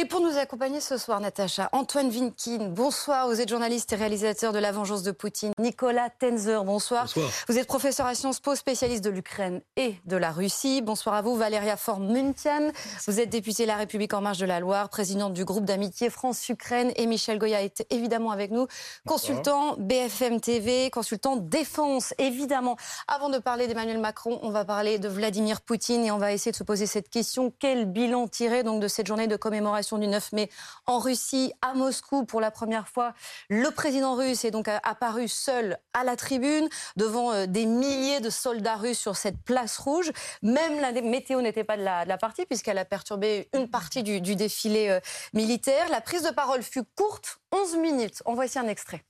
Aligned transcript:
Et 0.00 0.06
pour 0.06 0.22
nous 0.22 0.38
accompagner 0.38 0.80
ce 0.80 0.96
soir, 0.96 1.20
Natacha, 1.20 1.68
Antoine 1.72 2.08
Vinkin, 2.08 2.70
bonsoir. 2.70 3.28
Vous 3.28 3.38
êtes 3.42 3.50
journaliste 3.50 3.92
et 3.92 3.96
réalisateur 3.96 4.50
de 4.54 4.58
La 4.58 4.72
Vengeance 4.72 5.02
de 5.02 5.10
Poutine. 5.10 5.52
Nicolas 5.58 6.08
Tenzer, 6.08 6.64
bonsoir. 6.64 7.02
Bonsoir. 7.02 7.30
Vous 7.48 7.58
êtes 7.58 7.66
professeur 7.66 8.06
à 8.06 8.14
Sciences 8.14 8.40
Po, 8.40 8.54
spécialiste 8.54 9.04
de 9.04 9.10
l'Ukraine 9.10 9.60
et 9.76 9.96
de 10.06 10.16
la 10.16 10.30
Russie. 10.30 10.80
Bonsoir 10.80 11.16
à 11.16 11.20
vous, 11.20 11.36
Valéria 11.36 11.76
Formuntian. 11.76 12.70
Vous 13.06 13.20
êtes 13.20 13.28
députée 13.28 13.66
La 13.66 13.76
République 13.76 14.14
En 14.14 14.22
Marche 14.22 14.38
de 14.38 14.46
la 14.46 14.58
Loire, 14.58 14.88
présidente 14.88 15.34
du 15.34 15.44
groupe 15.44 15.66
d'amitié 15.66 16.08
France-Ukraine. 16.08 16.92
Et 16.96 17.04
Michel 17.04 17.38
Goya 17.38 17.62
est 17.62 17.84
évidemment 17.90 18.30
avec 18.30 18.52
nous, 18.52 18.68
consultant 19.06 19.76
BFM 19.76 20.40
TV, 20.40 20.88
consultant 20.88 21.36
défense, 21.36 22.14
évidemment. 22.16 22.78
Avant 23.06 23.28
de 23.28 23.36
parler 23.36 23.66
d'Emmanuel 23.66 23.98
Macron, 23.98 24.38
on 24.40 24.48
va 24.48 24.64
parler 24.64 24.98
de 24.98 25.08
Vladimir 25.08 25.60
Poutine 25.60 26.06
et 26.06 26.10
on 26.10 26.16
va 26.16 26.32
essayer 26.32 26.52
de 26.52 26.56
se 26.56 26.64
poser 26.64 26.86
cette 26.86 27.10
question. 27.10 27.52
Quel 27.58 27.84
bilan 27.84 28.28
tirer 28.28 28.62
donc 28.62 28.80
de 28.80 28.88
cette 28.88 29.06
journée 29.06 29.26
de 29.26 29.36
commémoration 29.36 29.89
du 29.98 30.06
9 30.06 30.32
mai 30.32 30.50
en 30.86 30.98
Russie, 30.98 31.52
à 31.62 31.74
Moscou, 31.74 32.24
pour 32.24 32.40
la 32.40 32.50
première 32.50 32.88
fois. 32.88 33.14
Le 33.48 33.70
président 33.70 34.14
russe 34.14 34.44
est 34.44 34.50
donc 34.50 34.68
apparu 34.68 35.28
seul 35.28 35.78
à 35.94 36.04
la 36.04 36.16
tribune, 36.16 36.68
devant 36.96 37.32
euh, 37.32 37.46
des 37.46 37.66
milliers 37.66 38.20
de 38.20 38.30
soldats 38.30 38.76
russes 38.76 38.98
sur 38.98 39.16
cette 39.16 39.42
place 39.42 39.78
rouge. 39.78 40.12
Même 40.42 40.80
la 40.80 40.92
météo 40.92 41.40
n'était 41.40 41.64
pas 41.64 41.76
de 41.76 41.82
la, 41.82 42.18
partie, 42.18 42.46
puisqu'elle 42.46 42.78
a 42.78 42.84
perturbé 42.84 43.48
une 43.54 43.68
partie 43.68 44.02
du, 44.02 44.20
du 44.20 44.36
défilé 44.36 44.88
euh, 44.88 45.00
militaire. 45.34 45.88
La 45.90 46.00
prise 46.00 46.22
de 46.22 46.30
parole 46.30 46.62
fut 46.62 46.84
courte, 46.96 47.40
11 47.52 47.76
minutes. 47.78 48.22
En 48.24 48.34
voici 48.34 48.58
un 48.58 48.68
extrait. 48.68 49.04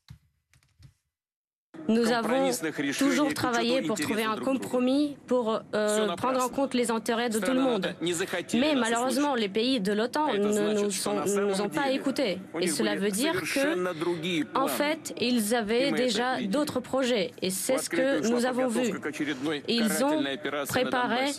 Nous 1.91 2.13
avons 2.13 2.51
toujours 2.97 3.35
travaillé 3.35 3.83
pour 3.83 3.99
trouver 3.99 4.25
un 4.25 4.37
compromis 4.37 5.17
pour 5.27 5.61
euh, 5.75 6.09
prendre 6.17 6.43
en 6.43 6.49
compte 6.49 6.75
les 6.75 6.91
intérêts 6.91 7.29
de 7.29 7.39
tout 7.39 7.53
le 7.53 7.61
monde. 7.61 7.95
Mais 8.55 8.75
malheureusement, 8.75 9.35
les 9.35 9.49
pays 9.49 9.81
de 9.81 9.93
l'OTAN 9.93 10.35
ne 10.35 10.75
nous, 10.75 11.61
ont 11.61 11.69
pas 11.69 11.91
écoutés. 11.91 12.39
Et 12.61 12.69
cela 12.69 12.97
veut 12.97 13.11
dire 13.11 13.41
que, 13.41 14.59
en 14.59 14.69
fait, 14.69 15.15
ils 15.21 15.55
avaient 15.55 15.93
déjà 15.93 16.41
d'autres 16.43 16.81
projets. 16.81 17.33
Et 17.43 17.51
c'est 17.51 17.79
ce 17.79 17.91
que 17.91 18.29
nous 18.31 18.47
avons 18.47 18.69
vu. 18.69 18.93
Ils 19.69 20.05
ont 20.05 20.23
préparé 20.69 21.33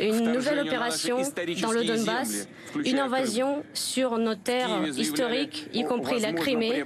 une 0.00 0.32
nouvelle 0.32 0.60
opération 0.60 1.18
dans 1.60 1.72
le 1.72 1.84
Donbass, 1.84 2.48
une 2.84 2.98
invasion 2.98 3.62
sur 3.72 4.18
nos 4.18 4.34
terres 4.34 4.86
historiques, 4.96 5.68
y 5.72 5.84
compris 5.84 6.20
la 6.20 6.32
Crimée. 6.32 6.82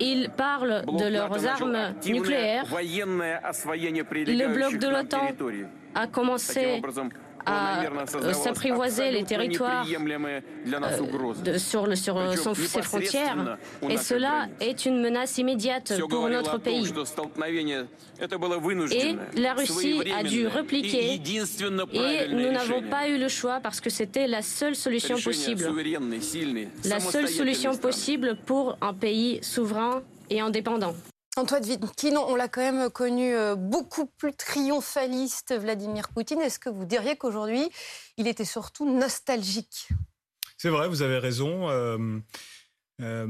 Ils 0.00 0.30
parlent 0.36 0.84
de 0.86 1.08
leurs 1.08 1.46
armes 1.46 1.94
nucléaires. 2.06 2.66
Le 2.70 4.54
bloc 4.54 4.78
de 4.78 4.88
l'OTAN 4.88 5.28
a 5.94 6.06
commencé 6.06 6.82
à 7.46 7.80
euh, 7.82 8.32
s'apprivoiser 8.32 9.10
les 9.10 9.24
territoires 9.24 9.86
euh, 9.86 11.58
sur, 11.58 11.86
le, 11.86 11.94
sur 11.96 12.56
ses 12.56 12.82
frontières. 12.82 13.58
Et 13.88 13.96
cela 13.96 14.48
est 14.60 14.84
une 14.84 15.00
menace 15.00 15.38
immédiate 15.38 15.92
pour 16.08 16.28
notre 16.28 16.58
pays. 16.58 16.92
Et 18.92 19.16
la 19.40 19.54
Russie 19.54 20.02
a 20.16 20.22
dû 20.22 20.46
repliquer 20.48 21.14
et 21.14 22.28
nous 22.28 22.50
n'avons 22.52 22.82
pas 22.82 23.08
eu 23.08 23.18
le 23.18 23.28
choix 23.28 23.60
parce 23.62 23.80
que 23.80 23.90
c'était 23.90 24.26
la 24.26 24.42
seule 24.42 24.74
solution 24.74 25.16
possible. 25.18 25.64
La 26.84 27.00
seule 27.00 27.28
solution 27.28 27.76
possible 27.76 28.36
pour 28.44 28.76
un 28.80 28.92
pays 28.94 29.38
souverain 29.42 30.02
et 30.30 30.40
indépendant. 30.40 30.94
Antoine 31.38 31.64
Vitkin, 31.64 32.16
on 32.16 32.34
l'a 32.34 32.48
quand 32.48 32.62
même 32.62 32.90
connu 32.90 33.34
euh, 33.34 33.56
beaucoup 33.56 34.06
plus 34.06 34.34
triomphaliste, 34.34 35.54
Vladimir 35.54 36.08
Poutine. 36.08 36.40
Est-ce 36.40 36.58
que 36.58 36.70
vous 36.70 36.86
diriez 36.86 37.16
qu'aujourd'hui, 37.16 37.68
il 38.16 38.26
était 38.26 38.46
surtout 38.46 38.90
nostalgique? 38.90 39.88
C'est 40.56 40.70
vrai, 40.70 40.88
vous 40.88 41.02
avez 41.02 41.18
raison. 41.18 41.68
Euh, 41.68 42.18
euh, 43.02 43.28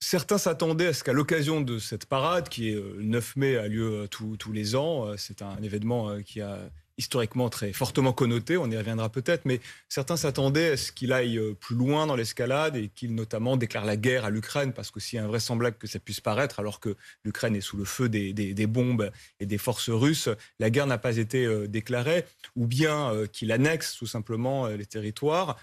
certains 0.00 0.38
s'attendaient 0.38 0.86
à 0.86 0.92
ce 0.94 1.04
qu'à 1.04 1.12
l'occasion 1.12 1.60
de 1.60 1.78
cette 1.78 2.06
parade, 2.06 2.48
qui 2.48 2.70
est 2.70 2.76
le 2.76 3.02
9 3.02 3.36
mai, 3.36 3.56
a 3.58 3.68
lieu 3.68 4.08
tous 4.10 4.52
les 4.52 4.74
ans, 4.74 5.14
c'est 5.18 5.42
un 5.42 5.62
événement 5.62 6.22
qui 6.22 6.40
a 6.40 6.70
historiquement 6.98 7.48
très 7.48 7.72
fortement 7.72 8.12
connoté, 8.12 8.56
on 8.56 8.70
y 8.70 8.76
reviendra 8.76 9.08
peut-être, 9.08 9.44
mais 9.44 9.60
certains 9.88 10.16
s'attendaient 10.16 10.72
à 10.72 10.76
ce 10.76 10.92
qu'il 10.92 11.12
aille 11.12 11.38
euh, 11.38 11.54
plus 11.54 11.74
loin 11.74 12.06
dans 12.06 12.16
l'escalade 12.16 12.76
et 12.76 12.88
qu'il 12.88 13.14
notamment 13.14 13.56
déclare 13.56 13.84
la 13.84 13.96
guerre 13.96 14.24
à 14.24 14.30
l'Ukraine, 14.30 14.72
parce 14.72 14.90
qu'aussi 14.90 15.18
invraisemblable 15.18 15.76
que 15.78 15.86
ça 15.86 15.98
puisse 15.98 16.20
paraître, 16.20 16.60
alors 16.60 16.80
que 16.80 16.96
l'Ukraine 17.24 17.56
est 17.56 17.60
sous 17.60 17.76
le 17.76 17.84
feu 17.84 18.08
des, 18.08 18.66
bombes 18.66 19.10
et 19.40 19.46
des 19.46 19.58
forces 19.58 19.90
russes, 19.90 20.28
la 20.58 20.70
guerre 20.70 20.86
n'a 20.86 20.98
pas 20.98 21.16
été 21.16 21.44
euh, 21.44 21.66
déclarée, 21.66 22.24
ou 22.56 22.66
bien 22.66 23.12
euh, 23.12 23.26
qu'il 23.26 23.52
annexe 23.52 23.96
tout 23.96 24.06
simplement 24.06 24.66
les 24.68 24.86
territoires. 24.86 25.58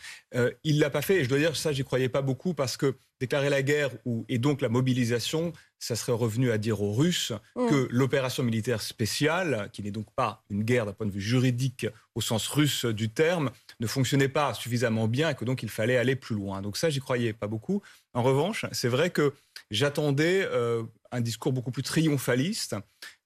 il 0.64 0.80
l'a 0.80 0.90
pas 0.90 1.02
fait, 1.02 1.18
et 1.18 1.24
je 1.24 1.30
dois 1.30 1.38
dire 1.38 1.56
ça, 1.56 1.72
j'y 1.72 1.84
croyais 1.84 2.10
pas 2.10 2.22
beaucoup, 2.22 2.54
parce 2.54 2.78
que 2.78 2.96
déclarer 3.20 3.50
la 3.50 3.62
guerre 3.62 3.92
ou, 4.06 4.26
et 4.30 4.38
donc 4.38 4.62
la 4.62 4.70
mobilisation, 4.70 5.54
ça 5.78 5.96
serait 5.96 6.14
revenu 6.14 6.52
à 6.52 6.58
dire 6.58 6.82
aux 6.82 6.94
Russes 6.94 7.34
mm. 7.56 7.70
que 7.70 7.88
l'opération 7.92 8.44
militaire 8.44 8.82
spéciale, 8.82 9.70
qui 9.74 9.84
n'est 9.84 9.92
donc 9.92 10.08
pas 10.16 10.44
une 10.50 10.64
guerre 10.64 10.86
d'un 10.86 10.94
point 10.94 11.06
de 11.06 11.12
vue 11.12 11.22
juridique 11.22 11.88
au 12.16 12.22
sens 12.22 12.48
russe 12.48 12.86
du 12.86 13.10
terme, 13.10 13.52
ne 13.80 13.88
fonctionnait 13.88 14.30
pas 14.30 14.54
suffisamment 14.54 15.08
bien 15.08 15.30
et 15.30 15.36
que 15.36 15.46
donc 15.46 15.64
il 15.64 15.70
fallait 15.70 15.98
aller 15.98 16.16
plus 16.16 16.36
loin. 16.36 16.62
Donc 16.62 16.78
ça, 16.78 16.90
j'y 16.90 17.00
croyais 17.00 17.34
pas 17.34 17.48
beaucoup. 17.48 17.82
En 18.14 18.24
revanche, 18.24 18.66
c'est 18.72 18.90
vrai 18.90 19.10
que 19.10 19.34
j'attendais 19.72 20.46
euh, 20.46 20.84
un 21.12 21.22
discours 21.22 21.54
beaucoup 21.54 21.72
plus 21.72 21.84
triomphaliste, 21.84 22.76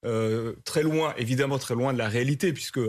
euh, 0.05 0.53
très 0.63 0.83
loin, 0.83 1.13
évidemment 1.17 1.59
très 1.59 1.75
loin 1.75 1.93
de 1.93 1.97
la 1.97 2.09
réalité, 2.09 2.53
puisque 2.53 2.79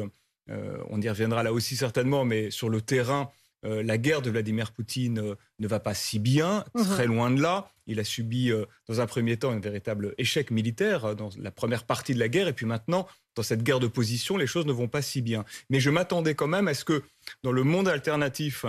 euh, 0.51 0.79
on 0.91 1.01
y 1.01 1.09
reviendra 1.09 1.43
là 1.43 1.53
aussi 1.53 1.77
certainement, 1.77 2.25
mais 2.25 2.51
sur 2.51 2.69
le 2.69 2.81
terrain, 2.81 3.31
euh, 3.65 3.83
la 3.83 3.99
guerre 3.99 4.23
de 4.23 4.31
Vladimir 4.31 4.73
Poutine 4.73 5.19
euh, 5.19 5.35
ne 5.59 5.67
va 5.67 5.81
pas 5.81 5.95
si 5.95 6.19
bien, 6.19 6.65
mhm. 6.75 6.85
très 6.85 7.07
loin 7.07 7.31
de 7.31 7.41
là. 7.41 7.71
Il 7.87 8.01
a 8.01 8.05
subi 8.05 8.51
euh, 8.51 8.65
dans 8.89 9.01
un 9.01 9.07
premier 9.07 9.37
temps 9.37 9.51
un 9.51 9.61
véritable 9.61 10.15
échec 10.19 10.51
militaire 10.51 11.17
dans 11.17 11.31
la 11.39 11.51
première 11.51 11.85
partie 11.85 12.15
de 12.15 12.19
la 12.19 12.29
guerre, 12.29 12.49
et 12.49 12.53
puis 12.53 12.67
maintenant, 12.67 13.07
dans 13.35 13.43
cette 13.43 13.63
guerre 13.63 13.81
de 13.81 13.87
position, 13.87 14.37
les 14.37 14.47
choses 14.47 14.67
ne 14.67 14.73
vont 14.73 14.89
pas 14.89 15.03
si 15.03 15.23
bien. 15.23 15.45
Mais 15.71 15.81
je 15.81 15.91
m'attendais 15.91 16.35
quand 16.35 16.47
même 16.47 16.69
à 16.69 16.75
ce 16.75 16.85
que 16.85 17.03
dans 17.43 17.53
le 17.53 17.63
monde 17.63 17.89
alternatif, 17.89 18.65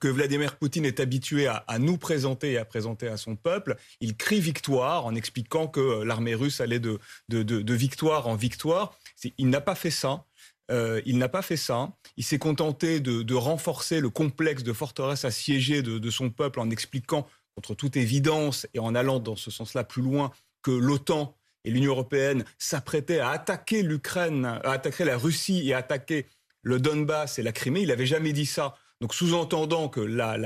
que 0.00 0.08
Vladimir 0.08 0.56
Poutine 0.56 0.84
est 0.84 0.98
habitué 0.98 1.46
à, 1.46 1.64
nous 1.78 1.98
présenter 1.98 2.52
et 2.52 2.58
à 2.58 2.64
présenter 2.64 3.06
à 3.06 3.16
son 3.16 3.36
peuple, 3.36 3.76
il 4.00 4.16
crie 4.16 4.40
victoire 4.40 5.06
en 5.06 5.14
expliquant 5.14 5.68
que 5.68 6.02
l'armée 6.02 6.34
russe 6.34 6.60
allait 6.60 6.80
de, 6.80 6.98
de 7.28 7.74
victoire 7.74 8.26
en 8.26 8.34
victoire. 8.34 8.98
Il 9.38 9.50
n'a 9.50 9.60
pas 9.60 9.76
fait 9.76 9.92
ça. 9.92 10.24
Euh, 10.70 11.00
il 11.04 11.18
n'a 11.18 11.28
pas 11.28 11.42
fait 11.42 11.56
ça. 11.56 11.92
Il 12.16 12.24
s'est 12.24 12.38
contenté 12.38 13.00
de, 13.00 13.34
renforcer 13.34 14.00
le 14.00 14.10
complexe 14.10 14.62
de 14.62 14.72
forteresse 14.72 15.24
assiégée 15.24 15.82
de, 15.82 15.98
de 15.98 16.10
son 16.10 16.30
peuple 16.30 16.60
en 16.60 16.70
expliquant, 16.70 17.26
contre 17.54 17.74
toute 17.74 17.96
évidence 17.96 18.66
et 18.74 18.78
en 18.78 18.94
allant 18.94 19.20
dans 19.20 19.36
ce 19.36 19.50
sens-là 19.50 19.84
plus 19.84 20.02
loin, 20.02 20.32
que 20.62 20.70
l'OTAN 20.70 21.36
et 21.64 21.70
l'Union 21.70 21.92
européenne 21.92 22.44
s'apprêtaient 22.58 23.20
à 23.20 23.30
attaquer 23.30 23.82
l'Ukraine, 23.82 24.44
à 24.44 24.70
attaquer 24.70 25.04
la 25.04 25.16
Russie 25.16 25.68
et 25.68 25.74
à 25.74 25.78
attaquer 25.78 26.26
le 26.62 26.78
Donbass 26.78 27.38
et 27.38 27.42
la 27.42 27.52
Crimée. 27.52 27.82
Il 27.82 27.88
n'avait 27.88 28.06
jamais 28.06 28.32
dit 28.32 28.46
ça. 28.46 28.76
Donc 29.00 29.14
sous-entendant 29.14 29.88
que 29.88 30.00
la, 30.00 30.36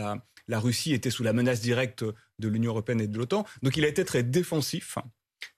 la 0.48 0.60
Russie 0.60 0.92
était 0.92 1.10
sous 1.10 1.22
la 1.22 1.32
menace 1.32 1.60
directe 1.60 2.04
de 2.38 2.48
l'Union 2.48 2.72
européenne 2.72 3.00
et 3.00 3.06
de 3.06 3.16
l'OTAN. 3.16 3.44
Donc 3.62 3.76
il 3.76 3.84
a 3.84 3.88
été 3.88 4.04
très 4.04 4.22
défensif 4.22 4.98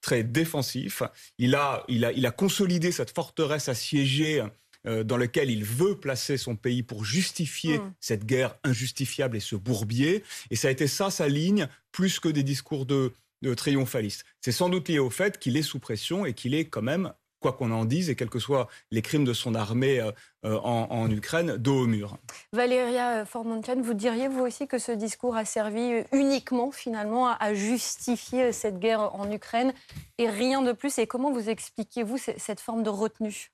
très 0.00 0.22
défensif. 0.22 1.02
Il 1.38 1.54
a, 1.54 1.84
il 1.88 2.04
a, 2.04 2.12
il 2.12 2.26
a 2.26 2.30
consolidé 2.30 2.92
cette 2.92 3.14
forteresse 3.14 3.68
assiégée 3.68 4.42
euh, 4.86 5.04
dans 5.04 5.18
laquelle 5.18 5.50
il 5.50 5.62
veut 5.62 6.00
placer 6.00 6.38
son 6.38 6.56
pays 6.56 6.82
pour 6.82 7.04
justifier 7.04 7.78
mm. 7.78 7.94
cette 8.00 8.24
guerre 8.24 8.56
injustifiable 8.64 9.36
et 9.36 9.40
ce 9.40 9.54
bourbier. 9.54 10.24
Et 10.50 10.56
ça 10.56 10.68
a 10.68 10.70
été 10.70 10.86
ça 10.86 11.10
sa 11.10 11.28
ligne, 11.28 11.68
plus 11.92 12.18
que 12.18 12.28
des 12.28 12.42
discours 12.42 12.86
de, 12.86 13.12
de 13.42 13.52
triomphalistes. 13.54 14.24
C'est 14.40 14.52
sans 14.52 14.70
doute 14.70 14.88
lié 14.88 14.98
au 14.98 15.10
fait 15.10 15.38
qu'il 15.38 15.58
est 15.58 15.62
sous 15.62 15.80
pression 15.80 16.24
et 16.24 16.32
qu'il 16.32 16.54
est 16.54 16.64
quand 16.64 16.82
même 16.82 17.12
quoi 17.40 17.52
qu'on 17.52 17.70
en 17.72 17.84
dise, 17.84 18.10
et 18.10 18.16
quels 18.16 18.30
que 18.30 18.38
soient 18.38 18.68
les 18.90 19.02
crimes 19.02 19.24
de 19.24 19.32
son 19.32 19.54
armée 19.54 20.00
euh, 20.00 20.12
euh, 20.44 20.56
en, 20.58 21.10
Ukraine, 21.10 21.56
dos 21.56 21.82
au 21.82 21.86
mur. 21.86 22.16
Valéria 22.52 23.24
Formontian, 23.26 23.82
vous 23.82 23.94
diriez 23.94 24.28
vous 24.28 24.40
aussi 24.40 24.66
que 24.66 24.78
ce 24.78 24.92
discours 24.92 25.36
a 25.36 25.44
servi 25.44 26.03
uniquement 26.12 26.70
finalement 26.70 27.28
à, 27.28 27.53
justifier 27.53 28.53
cette 28.53 28.78
guerre 28.78 29.15
en 29.15 29.30
Ukraine 29.30 29.72
et 30.18 30.28
rien 30.28 30.62
de 30.62 30.72
plus 30.72 30.98
Et 30.98 31.06
comment 31.06 31.32
vous 31.32 31.50
expliquez-vous 31.50 32.16
cette 32.18 32.60
forme 32.60 32.82
de 32.82 32.91
retenue? 32.91 33.50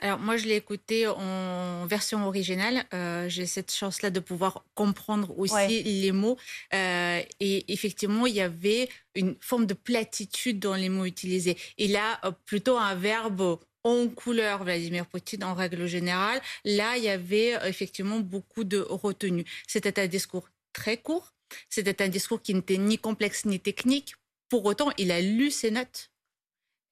Alors 0.00 0.18
moi, 0.18 0.36
je 0.36 0.46
l'ai 0.46 0.56
écouté 0.56 1.06
en 1.06 1.86
version 1.86 2.26
originale. 2.26 2.84
Euh, 2.94 3.28
j'ai 3.28 3.46
cette 3.46 3.72
chance-là 3.72 4.10
de 4.10 4.20
pouvoir 4.20 4.64
comprendre 4.74 5.38
aussi 5.38 5.82
les 5.82 6.12
mots. 6.12 6.38
Euh, 6.72 7.22
et 7.38 7.72
effectivement, 7.72 8.26
il 8.26 8.34
y 8.34 8.40
avait 8.40 8.88
une 9.14 9.36
forme 9.40 9.66
de 9.66 9.74
platitude 9.74 10.58
dans 10.58 10.74
les 10.74 10.88
mots 10.88 11.04
utilisés. 11.04 11.56
Il 11.76 11.96
a 11.96 12.18
euh, 12.24 12.32
plutôt 12.46 12.78
un 12.78 12.94
verbe 12.94 13.58
en 13.84 14.08
couleur, 14.08 14.64
Vladimir 14.64 15.06
Poutine, 15.06 15.44
en 15.44 15.54
règle 15.54 15.86
générale. 15.86 16.40
Là, 16.64 16.96
il 16.96 17.04
y 17.04 17.08
avait 17.08 17.58
effectivement 17.64 18.20
beaucoup 18.20 18.64
de 18.64 18.78
retenue. 18.78 19.44
C'était 19.66 20.00
un 20.00 20.06
discours 20.06 20.48
très 20.72 20.96
court. 20.96 21.34
C'était 21.68 22.02
un 22.02 22.08
discours 22.08 22.40
qui 22.40 22.54
n'était 22.54 22.78
ni 22.78 22.96
complexe 22.98 23.44
ni 23.44 23.60
technique. 23.60 24.14
Pour 24.48 24.64
autant, 24.64 24.90
il 24.98 25.10
a 25.12 25.20
lu 25.20 25.50
ses 25.50 25.70
notes 25.70 26.10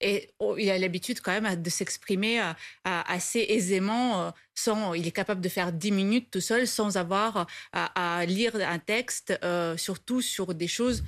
Et 0.00 0.30
oh, 0.38 0.56
il 0.58 0.70
a 0.70 0.78
l'habitude 0.78 1.20
quand 1.20 1.40
même 1.40 1.60
de 1.60 1.70
s'exprimer 1.70 2.40
assez 2.84 3.44
aisément. 3.48 4.32
sans, 4.54 4.94
il 4.94 5.06
est 5.06 5.12
capable 5.12 5.40
de 5.40 5.48
faire 5.48 5.72
10 5.72 5.92
minutes 5.92 6.30
tout 6.30 6.40
seul 6.40 6.66
sans 6.66 6.96
avoir 6.96 7.46
à, 7.72 8.24
lire 8.26 8.54
un 8.56 8.78
texte, 8.78 9.38
surtout 9.76 10.20
sur 10.20 10.54
des 10.54 10.68
choses 10.68 11.02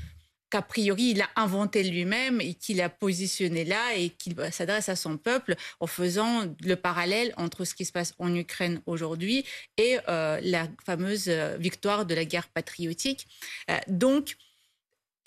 qu'a 0.50 0.62
priori 0.62 1.10
il 1.10 1.22
a 1.22 1.28
inventé 1.36 1.82
lui-même 1.82 2.40
et 2.40 2.54
qu'il 2.54 2.80
a 2.82 2.88
positionné 2.88 3.64
là 3.64 3.94
et 3.94 4.10
qu'il 4.10 4.34
s'adresse 4.52 4.88
à 4.88 4.96
son 4.96 5.16
peuple 5.16 5.54
en 5.78 5.86
faisant 5.86 6.44
le 6.60 6.74
parallèle 6.74 7.32
entre 7.36 7.64
ce 7.64 7.74
qui 7.74 7.84
se 7.84 7.92
passe 7.92 8.14
en 8.18 8.34
Ukraine 8.34 8.82
aujourd'hui 8.86 9.44
et 9.76 9.98
euh, 10.08 10.40
la 10.42 10.66
fameuse 10.84 11.28
euh, 11.28 11.56
victoire 11.58 12.04
de 12.04 12.14
la 12.14 12.24
guerre 12.24 12.48
patriotique. 12.48 13.26
Euh, 13.70 13.78
donc, 13.86 14.36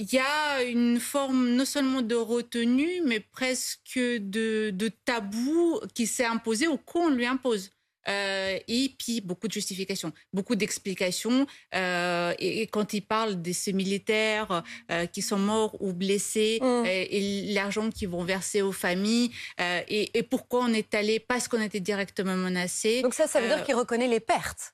il 0.03 0.13
y 0.13 0.19
a 0.19 0.63
une 0.63 1.00
forme 1.00 1.51
non 1.51 1.63
seulement 1.63 2.01
de 2.01 2.15
retenue, 2.15 3.01
mais 3.05 3.21
presque 3.21 3.95
de, 3.95 4.69
de 4.69 4.91
tabou 5.05 5.79
qui 5.94 6.07
s'est 6.07 6.25
imposé 6.25 6.67
ou 6.67 6.77
qu'on 6.77 7.09
lui 7.09 7.25
impose. 7.25 7.71
Euh, 8.09 8.59
et 8.67 8.94
puis 9.00 9.21
beaucoup 9.21 9.47
de 9.47 9.53
justifications, 9.53 10.11
beaucoup 10.33 10.55
d'explications. 10.55 11.47
Euh, 11.73 12.33
et, 12.38 12.67
quand 12.67 12.94
il 12.94 13.00
parle 13.00 13.41
de 13.41 13.53
ces 13.53 13.71
militaires 13.71 14.61
euh, 14.91 15.05
qui 15.05 15.21
sont 15.21 15.39
morts 15.39 15.81
ou 15.81 15.94
blessés 15.94 16.59
mmh. 16.61 16.83
et, 16.85 17.53
l'argent 17.53 17.89
qu'ils 17.89 18.09
vont 18.09 18.25
verser 18.25 18.61
aux 18.61 18.73
familles 18.73 19.31
et, 19.57 20.23
pourquoi 20.29 20.65
on 20.65 20.73
est 20.73 20.94
allé 20.94 21.21
parce 21.21 21.47
qu'on 21.47 21.61
était 21.61 21.79
directement 21.79 22.35
menacé. 22.35 23.01
Donc 23.03 23.13
ça, 23.13 23.27
ça 23.27 23.39
veut 23.39 23.47
dire 23.47 23.63
qu'il 23.63 23.75
reconnaît 23.75 24.09
les 24.09 24.19
pertes 24.19 24.73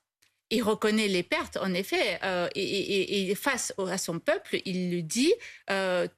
il 0.50 0.62
reconnaît 0.62 1.08
les 1.08 1.22
pertes, 1.22 1.56
en 1.56 1.72
effet, 1.74 2.18
et, 2.54 3.34
face 3.34 3.72
à 3.78 3.98
son 3.98 4.18
peuple, 4.18 4.60
il 4.64 4.90
lui 4.90 5.02
dit 5.02 5.32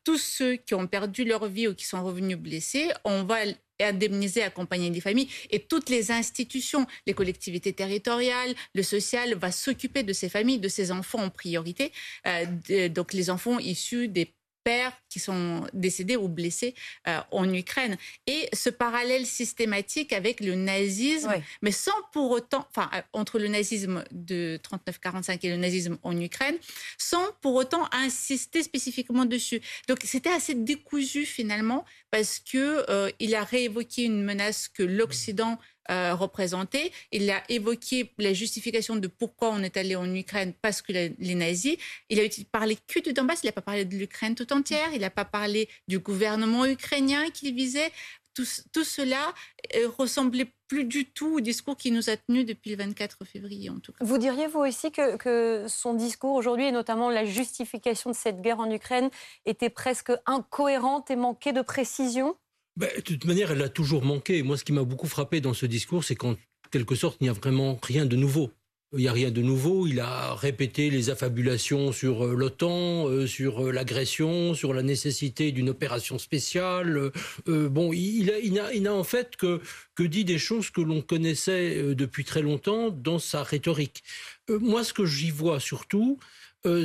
tous 0.05 0.19
ceux 0.19 0.57
qui 0.57 0.75
ont 0.75 0.87
perdu 0.87 1.25
leur 1.25 1.47
vie 1.47 1.69
ou 1.69 1.75
qui 1.75 1.85
sont 1.85 2.03
revenus 2.03 2.37
blessés, 2.37 2.89
on 3.05 3.25
va 3.25 3.45
indemniser, 3.83 4.43
accompagner 4.43 4.91
les 4.91 5.01
familles. 5.01 5.29
Et 5.51 5.61
toutes 5.61 5.89
les 5.89 6.11
institutions, 6.11 6.87
les 7.07 7.15
collectivités 7.15 7.73
territoriales, 7.73 8.55
le 8.75 8.83
social, 8.83 9.35
va 9.35 9.51
s'occuper 9.53 10.03
de 10.03 10.13
ces 10.13 10.29
familles, 10.29 10.59
de 10.59 10.69
ces 10.69 10.93
enfants 10.93 11.23
en 11.23 11.31
priorité. 11.31 11.93
Euh, 12.27 12.89
donc 12.89 13.13
les 13.13 13.31
enfants 13.31 13.59
issus 13.59 14.09
des 14.09 14.35
pères 14.65 14.93
qui 15.09 15.21
sont 15.21 15.67
décédés 15.73 16.17
ou 16.17 16.29
blessés 16.29 16.75
euh, 17.09 17.19
en 17.31 17.53
Ukraine. 17.53 17.97
Et 18.27 18.49
ce 18.53 18.71
parallèle 18.71 19.27
systématique 19.27 20.13
avec 20.13 20.41
le 20.41 20.55
nazisme, 20.55 21.33
mais 21.61 21.73
sans 21.73 21.93
pour 22.13 22.31
autant, 22.31 22.67
enfin, 22.71 22.91
euh, 22.95 23.03
entre 23.13 23.39
le 23.39 23.49
nazisme 23.49 24.05
de 24.11 24.59
39-45 24.63 25.39
et 25.43 25.51
le 25.51 25.57
nazisme 25.57 25.99
en 26.03 26.19
Ukraine, 26.19 26.57
sans 26.99 27.25
pour 27.41 27.55
autant 27.55 27.89
insister 27.93 28.63
spécifiquement 28.63 29.25
dessus. 29.25 29.61
Donc 29.89 29.99
c'était 30.05 30.31
assez 30.31 30.55
décousu 30.55 31.27
finalement 31.27 31.85
parce 32.11 32.39
que 32.39 32.85
euh, 32.91 33.11
il 33.21 33.35
a 33.35 33.45
réévoqué 33.45 34.05
une 34.05 34.23
menace 34.23 34.69
que 34.69 34.83
l'Occident 34.83 35.59
euh, 35.91 36.15
représenté. 36.15 36.93
Il 37.11 37.31
a 37.31 37.43
évoqué 37.49 38.13
la 38.19 38.33
justification 38.33 38.97
de 38.97 39.09
pourquoi 39.09 39.51
on 39.51 39.63
est 39.63 39.77
allé 39.77 39.97
en 39.97 40.13
Ukraine 40.15 40.53
parce 40.63 40.81
que 40.81 40.93
les 40.93 41.35
nazis. 41.35 41.77
Il 42.09 42.21
a 42.21 42.23
parlé 42.51 42.79
que 42.87 43.01
du 43.01 43.13
Donbass, 43.13 43.41
il 43.43 43.47
n'a 43.47 43.53
pas 43.53 43.63
parlé 43.63 43.85
de 43.85 43.97
l'Ukraine 43.97 44.35
tout 44.35 44.53
entière, 44.53 44.91
il 44.95 45.01
n'a 45.01 45.11
pas 45.11 45.25
parlé 45.25 45.69
du 45.89 45.99
gouvernement 45.99 46.67
ukrainien 46.67 47.31
qu'il 47.31 47.55
visait. 47.55 47.91
Tout, 48.35 48.45
cela 48.85 49.35
euh, 49.77 49.89
ressemblait 49.99 50.47
plus 50.67 50.85
du 50.85 51.05
tout 51.05 51.37
au 51.37 51.41
discours 51.41 51.77
qui 51.77 51.91
nous 51.91 52.09
a 52.09 52.17
tenus 52.17 52.47
depuis 52.47 52.71
le 52.71 52.77
24 52.77 53.27
février, 53.27 53.69
en 53.69 53.79
tout 53.79 53.93
cas. 53.93 54.03
Vous 54.03 54.17
diriez, 54.17 54.47
vous 54.47 54.61
aussi, 54.61 54.91
que, 54.91 55.17
que 55.17 55.67
son 55.69 55.93
discours 55.93 56.33
aujourd'hui, 56.33 56.67
et 56.67 56.73
notamment 56.73 57.11
la 57.11 57.27
justification 57.27 58.09
de 58.09 58.15
cette 58.15 58.41
guerre 58.41 58.61
en 58.61 58.71
Ukraine, 58.71 59.11
était 59.45 59.69
presque 59.69 60.13
incohérente 60.25 61.11
et 61.11 61.17
manquait 61.17 61.53
de 61.53 61.61
précision? 61.61 62.37
Bah, 62.77 62.87
de 62.97 63.01
toute 63.01 63.25
manière, 63.25 63.51
elle 63.51 63.63
a 63.63 63.69
toujours 63.69 64.05
manqué. 64.05 64.43
Moi, 64.43 64.57
ce 64.57 64.65
qui 64.65 64.73
m'a 64.73 64.85
beaucoup 64.85 65.09
frappé 65.09 65.41
dans 65.41 65.55
ce 65.55 65.67
discours, 65.67 66.05
c'est 66.05 66.15
qu'en 66.15 66.37
quelque 66.71 66.95
sorte, 66.95 67.19
il 67.21 67.25
n'y 67.25 67.31
a 67.31 67.35
vraiment 67.35 67.79
rien 67.83 68.07
de 68.07 68.17
nouveau. 68.17 68.51
Il 68.95 69.01
n'y 69.01 69.09
a 69.09 69.13
rien 69.13 69.31
de 69.31 69.41
nouveau. 69.41 69.87
Il 69.87 70.01
a 70.01 70.35
répété 70.35 70.91
les 70.91 71.09
affabulations 71.09 71.93
sur 71.93 72.27
euh, 72.27 72.35
l'OTAN, 72.35 73.09
euh, 73.09 73.27
sur 73.27 73.67
euh, 73.67 73.73
l'agression, 73.73 74.55
sur 74.55 74.75
la 74.75 74.83
nécessité 74.83 75.51
d'une 75.53 75.71
opération 75.71 76.19
spéciale. 76.19 77.11
bon, 77.47 77.93
il 77.93 78.53
n'a 78.83 78.95
en 78.95 79.05
fait 79.05 79.37
que, 79.37 79.61
que 79.95 80.03
dit 80.03 80.25
des 80.25 80.39
choses 80.39 80.71
que 80.71 80.81
l'on 80.83 81.01
connaissait 81.01 81.95
depuis 81.95 82.25
très 82.25 82.43
longtemps 82.43 82.91
dans 82.91 83.19
sa 83.19 83.43
rhétorique. 83.43 84.03
moi, 84.49 84.85
ce 84.85 84.93
que 84.93 85.07
j'y 85.07 85.31
vois 85.31 85.61
surtout, 85.61 86.19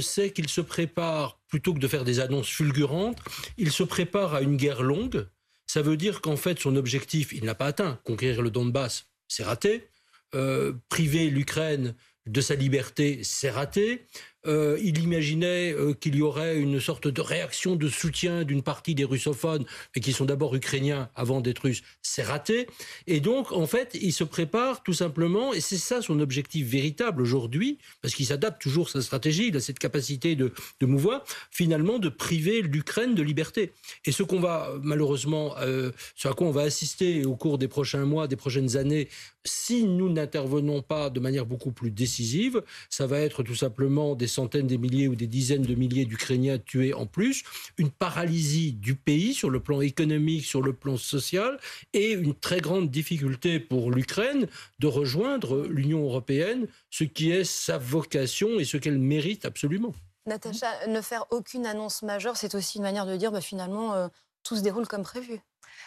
c'est 0.01 0.31
qu'il 0.31 0.49
se 0.49 0.61
prépare, 0.61 1.39
plutôt 1.47 1.73
que 1.73 1.79
de 1.79 1.87
faire 1.87 2.03
des 2.03 2.19
annonces 2.19 2.49
fulgurantes, 2.49 3.19
il 3.57 3.71
se 3.71 3.83
prépare 3.83 4.33
à 4.33 4.41
une 4.41 4.57
guerre 4.57 4.81
longue 4.81 5.27
ça 5.67 5.81
veut 5.81 5.97
dire 5.97 6.21
qu'en 6.21 6.37
fait, 6.37 6.59
son 6.59 6.75
objectif, 6.75 7.33
il 7.33 7.43
n'a 7.43 7.55
pas 7.55 7.67
atteint. 7.67 7.99
Conquérir 8.03 8.41
le 8.41 8.49
Donbass, 8.49 9.05
c'est 9.27 9.43
raté. 9.43 9.89
Euh, 10.35 10.73
priver 10.89 11.29
l'Ukraine 11.29 11.95
de 12.25 12.41
sa 12.41 12.55
liberté, 12.55 13.21
c'est 13.23 13.49
raté. 13.49 14.05
Euh, 14.47 14.77
il 14.81 14.99
imaginait 14.99 15.73
euh, 15.73 15.93
qu'il 15.93 16.15
y 16.15 16.21
aurait 16.21 16.57
une 16.57 16.79
sorte 16.79 17.07
de 17.07 17.21
réaction 17.21 17.75
de 17.75 17.87
soutien 17.89 18.43
d'une 18.43 18.63
partie 18.63 18.95
des 18.95 19.03
russophones, 19.03 19.65
mais 19.95 20.01
qui 20.01 20.13
sont 20.13 20.25
d'abord 20.25 20.55
ukrainiens 20.55 21.09
avant 21.15 21.41
d'être 21.41 21.63
russes. 21.63 21.83
C'est 22.01 22.23
raté. 22.23 22.67
Et 23.07 23.19
donc, 23.19 23.51
en 23.51 23.67
fait, 23.67 23.97
il 24.01 24.13
se 24.13 24.23
prépare 24.23 24.83
tout 24.83 24.93
simplement, 24.93 25.53
et 25.53 25.61
c'est 25.61 25.77
ça 25.77 26.01
son 26.01 26.19
objectif 26.19 26.67
véritable 26.67 27.21
aujourd'hui, 27.21 27.77
parce 28.01 28.13
qu'il 28.13 28.25
s'adapte 28.25 28.61
toujours 28.61 28.89
sa 28.89 29.01
stratégie, 29.01 29.47
il 29.47 29.57
a 29.57 29.59
cette 29.59 29.79
capacité 29.79 30.35
de, 30.35 30.51
mouvoir, 30.81 31.23
finalement, 31.51 31.99
de 31.99 32.09
priver 32.09 32.61
l'Ukraine 32.61 33.15
de 33.15 33.23
liberté. 33.23 33.73
Et 34.05 34.11
ce 34.11 34.23
qu'on 34.23 34.39
va, 34.39 34.73
malheureusement, 34.81 35.55
euh, 35.59 35.91
ce 36.15 36.27
à 36.27 36.33
quoi 36.33 36.47
on 36.47 36.51
va 36.51 36.61
assister 36.61 37.25
au 37.25 37.35
cours 37.35 37.57
des 37.57 37.67
prochains 37.67 38.05
mois, 38.05 38.27
des 38.27 38.35
prochaines 38.35 38.77
années, 38.77 39.09
si 39.43 39.83
nous 39.83 40.09
n'intervenons 40.09 40.81
pas 40.81 41.09
de 41.09 41.19
manière 41.19 41.45
beaucoup 41.45 41.71
plus 41.71 41.91
décisive, 41.91 42.61
ça 42.89 43.07
va 43.07 43.19
être 43.19 43.43
tout 43.43 43.55
simplement 43.55 44.15
des 44.15 44.27
centaines, 44.37 44.67
des 44.67 44.77
milliers 44.77 45.07
ou 45.07 45.15
des 45.15 45.27
dizaines 45.27 45.63
de 45.63 45.75
milliers 45.75 46.05
d'Ukrainiens 46.05 46.59
tués 46.59 46.93
en 46.93 47.05
plus, 47.05 47.43
une 47.77 47.89
paralysie 47.89 48.73
du 48.73 48.95
pays 48.95 49.33
sur 49.33 49.49
le 49.49 49.59
plan 49.59 49.81
économique, 49.81 50.45
sur 50.45 50.61
le 50.61 50.73
plan 50.73 50.97
social, 50.97 51.59
et 51.93 52.11
une 52.11 52.35
très 52.35 52.61
grande 52.61 52.89
difficulté 52.89 53.59
pour 53.59 53.91
l'Ukraine 53.91 54.47
de 54.79 54.87
rejoindre 54.87 55.67
l'Union 55.67 56.03
européenne, 56.03 56.67
ce 56.89 57.03
qui 57.03 57.31
est 57.31 57.43
sa 57.43 57.77
vocation 57.77 58.59
et 58.59 58.65
ce 58.65 58.77
qu'elle 58.77 58.99
mérite 58.99 59.45
absolument. 59.45 59.93
Natacha, 60.27 60.87
ne 60.87 61.01
faire 61.01 61.25
aucune 61.31 61.65
annonce 61.65 62.03
majeure, 62.03 62.37
c'est 62.37 62.53
aussi 62.53 62.77
une 62.77 62.83
manière 62.83 63.05
de 63.05 63.15
dire 63.15 63.31
bah, 63.31 63.41
finalement 63.41 63.93
euh, 63.93 64.07
tout 64.43 64.55
se 64.55 64.61
déroule 64.61 64.87
comme 64.87 65.03
prévu. 65.03 65.39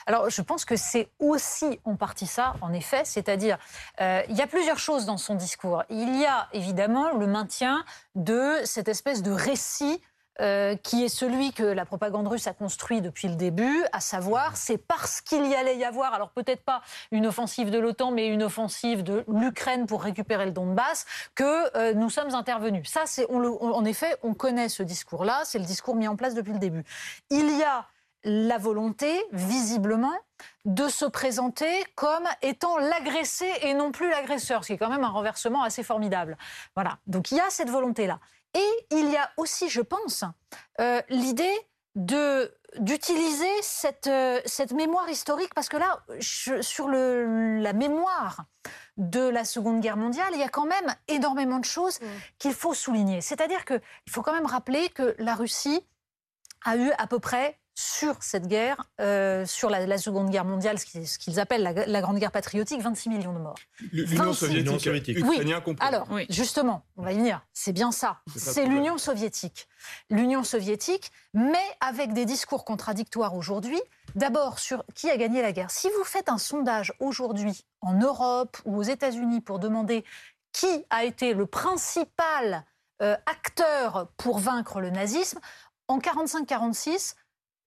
Alors, 0.06 0.31
je 0.31 0.43
pense 0.43 0.64
que 0.64 0.76
c'est 0.76 1.08
aussi 1.19 1.81
en 1.85 1.97
partie 1.97 2.26
ça, 2.26 2.55
en 2.61 2.73
effet, 2.73 3.05
c'est-à-dire, 3.05 3.58
euh, 4.00 4.23
il 4.29 4.37
y 4.37 4.43
a 4.43 4.47
plusieurs 4.47 4.79
choses 4.79 5.06
dans 5.06 5.19
son 5.19 5.35
discours. 5.35 5.85
Il 5.91 6.19
y 6.19 6.26
a 6.26 6.49
évidemment 6.52 7.12
le 7.12 7.26
maintien 7.26 7.85
de 8.14 8.56
cette 8.64 8.88
espèce 8.88 9.23
de 9.23 9.31
récit 9.31 10.01
euh, 10.41 10.74
qui 10.77 11.05
est 11.05 11.10
celui 11.10 11.53
que 11.53 11.65
la 11.65 11.84
propagande 11.84 12.27
russe 12.27 12.46
a 12.46 12.55
construit 12.55 13.03
depuis 13.03 13.29
le 13.29 13.34
début, 13.34 13.84
à 13.93 14.01
savoir 14.01 14.56
c'est 14.56 14.79
parce 14.79 15.20
qu'il 15.20 15.44
y 15.46 15.55
allait 15.55 15.77
y 15.77 15.84
avoir, 15.84 16.15
alors 16.15 16.31
peut-être 16.31 16.63
pas 16.63 16.81
une 17.10 17.27
offensive 17.27 17.70
de 17.70 17.79
l'OTAN, 17.79 18.10
mais 18.10 18.27
une 18.29 18.43
offensive 18.43 19.03
de 19.03 19.22
l'Ukraine 19.29 19.86
pour 19.86 20.03
récupérer 20.03 20.46
le 20.46 20.53
Donbass, 20.53 21.05
que 21.34 21.77
euh, 21.77 21.93
nous 21.93 22.08
sommes 22.08 22.34
intervenus. 22.34 22.89
Ça, 22.89 23.03
c'est, 23.05 23.27
en 23.29 23.84
effet, 23.84 24.17
on 24.22 24.32
connaît 24.32 24.70
ce 24.70 24.82
discours-là, 24.82 25.43
c'est 25.44 25.58
le 25.58 25.67
discours 25.67 25.94
mis 25.94 26.08
en 26.08 26.17
place 26.17 26.34
depuis 26.34 26.55
le 26.55 26.58
début. 26.58 26.84
Il 27.29 27.58
y 27.58 27.63
a 27.63 27.84
la 28.24 28.58
volonté, 28.58 29.22
visiblement, 29.32 30.17
de 30.65 30.89
se 30.89 31.05
présenter 31.05 31.84
comme 31.94 32.27
étant 32.43 32.79
l'agressé 32.79 33.50
et 33.62 33.74
non 33.74 33.93
plus 33.93 34.10
l'agresseur, 34.10 34.62
ce 34.62 34.69
qui 34.69 34.72
est 34.74 34.79
quand 34.79 34.91
même 34.91 35.05
un 35.05 35.08
renversement 35.08 35.62
assez 35.62 35.82
formidable. 35.82 36.36
Voilà, 36.74 36.98
donc 37.06 37.31
il 37.31 37.36
y 37.36 37.41
a 37.41 37.50
cette 37.50 37.70
volonté-là. 37.70 38.20
Et 38.55 38.86
il 38.91 39.10
y 39.10 39.17
a 39.17 39.31
aussi, 39.36 39.69
je 39.69 39.81
pense, 39.81 40.24
euh, 40.81 41.00
l'idée 41.08 41.55
de 41.94 42.55
d'utiliser 42.79 43.50
cette, 43.62 44.06
euh, 44.06 44.41
cette 44.44 44.72
mémoire 44.72 45.08
historique, 45.08 45.53
parce 45.55 45.69
que 45.69 45.77
là, 45.77 46.05
sur 46.20 46.86
le, 46.86 47.58
la 47.60 47.72
mémoire 47.72 48.44
de 48.96 49.29
la 49.29 49.44
Seconde 49.44 49.81
Guerre 49.81 49.96
mondiale, 49.96 50.29
il 50.34 50.39
y 50.39 50.44
a 50.44 50.48
quand 50.48 50.67
même 50.67 50.94
énormément 51.08 51.58
de 51.58 51.65
choses 51.65 52.00
mmh. 52.00 52.06
qu'il 52.39 52.55
faut 52.55 52.74
souligner. 52.74 53.20
C'est-à-dire 53.20 53.65
qu'il 53.65 53.81
faut 54.08 54.22
quand 54.22 54.32
même 54.32 54.46
rappeler 54.46 54.89
que 54.91 55.17
la 55.19 55.34
Russie 55.34 55.84
a 56.65 56.77
eu 56.77 56.93
à 56.98 57.06
peu 57.06 57.19
près 57.19 57.58
sur 57.81 58.22
cette 58.22 58.46
guerre, 58.46 58.77
euh, 59.01 59.46
sur 59.46 59.70
la, 59.70 59.99
Seconde 59.99 60.29
Guerre 60.29 60.44
mondiale, 60.44 60.79
ce 60.79 61.19
qu'ils 61.19 61.41
appellent 61.41 61.63
la, 61.63 62.01
Grande 62.03 62.19
Guerre 62.19 62.31
patriotique, 62.31 62.81
26 62.81 63.08
millions 63.08 63.32
de 63.32 63.39
morts. 63.39 63.56
L'Union 63.93 64.32
soviétique, 64.34 65.19
oui. 65.25 65.55
Alors, 65.81 66.06
justement, 66.29 66.84
on 66.96 67.03
va 67.03 67.13
y 67.13 67.17
venir, 67.17 67.41
c'est 67.55 67.72
bien 67.72 67.91
ça. 67.91 68.20
C'est 68.37 68.67
l'Union 68.67 68.99
soviétique. 68.99 69.67
L'Union 70.10 70.44
soviétique, 70.44 71.10
mais 71.32 71.65
avec 71.81 72.13
des 72.13 72.27
discours 72.27 72.65
contradictoires 72.65 73.34
aujourd'hui. 73.34 73.81
D'abord, 74.15 74.58
sur 74.58 74.84
qui 74.94 75.08
a 75.08 75.17
gagné 75.17 75.41
la 75.41 75.53
guerre. 75.53 75.70
Si 75.70 75.89
vous 75.96 76.05
faites 76.05 76.29
un 76.29 76.39
sondage 76.39 76.93
aujourd'hui 76.99 77.65
en 77.81 77.94
Europe 77.94 78.58
ou 78.65 78.77
aux 78.77 78.82
États-Unis 78.82 79.41
pour 79.41 79.58
demander 79.58 80.05
qui 80.53 80.84
a 80.91 81.05
été 81.05 81.32
le 81.32 81.46
principal 81.46 82.65
euh, 83.03 83.17
acteur 83.27 84.08
pour 84.17 84.39
vaincre 84.39 84.81
le 84.81 84.91
nazisme, 84.91 85.39
en 85.87 85.99
45-46, 85.99 87.15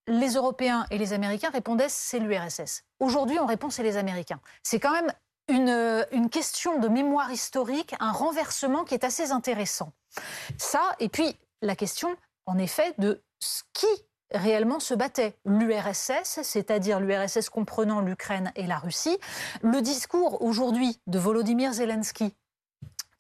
les 0.08 0.34
Européens 0.34 0.86
et 0.92 0.98
les 0.98 1.14
Américains 1.14 1.50
répondaient 1.50 1.90
c'est 1.90 2.20
l'URSS. 2.20 2.84
Aujourd'hui, 3.00 3.40
on 3.40 3.46
répond 3.46 3.70
c'est 3.70 3.84
les 3.84 3.98
Américains. 3.98 4.40
C'est 4.64 4.80
quand 4.80 4.92
même 4.92 5.12
une, 5.50 6.06
une, 6.12 6.30
question 6.30 6.80
de 6.80 6.88
mémoire 6.88 7.32
historique, 7.32 7.96
un 8.00 8.12
renversement 8.12 8.86
qui 8.86 8.94
est 8.94 9.04
assez 9.04 9.32
intéressant. 9.32 9.92
Ça, 10.58 10.82
et 11.00 11.10
puis 11.10 11.38
la 11.62 11.76
question, 11.76 12.16
en 12.46 12.58
effet, 12.58 12.94
de 12.98 13.22
qui 13.74 13.88
réellement 14.32 14.80
se 14.80 14.94
battait. 14.94 15.36
L'URSS, 15.46 16.42
c'est-à-dire 16.42 17.00
l'URSS 17.00 17.50
comprenant 17.50 18.02
l'Ukraine 18.02 18.52
et 18.56 18.68
la 18.68 18.78
Russie. 18.78 19.18
Le 19.62 19.82
discours 19.82 20.42
aujourd'hui 20.42 21.00
de 21.08 21.20
Volodymyr 21.20 21.74
Zelensky, 21.74 22.34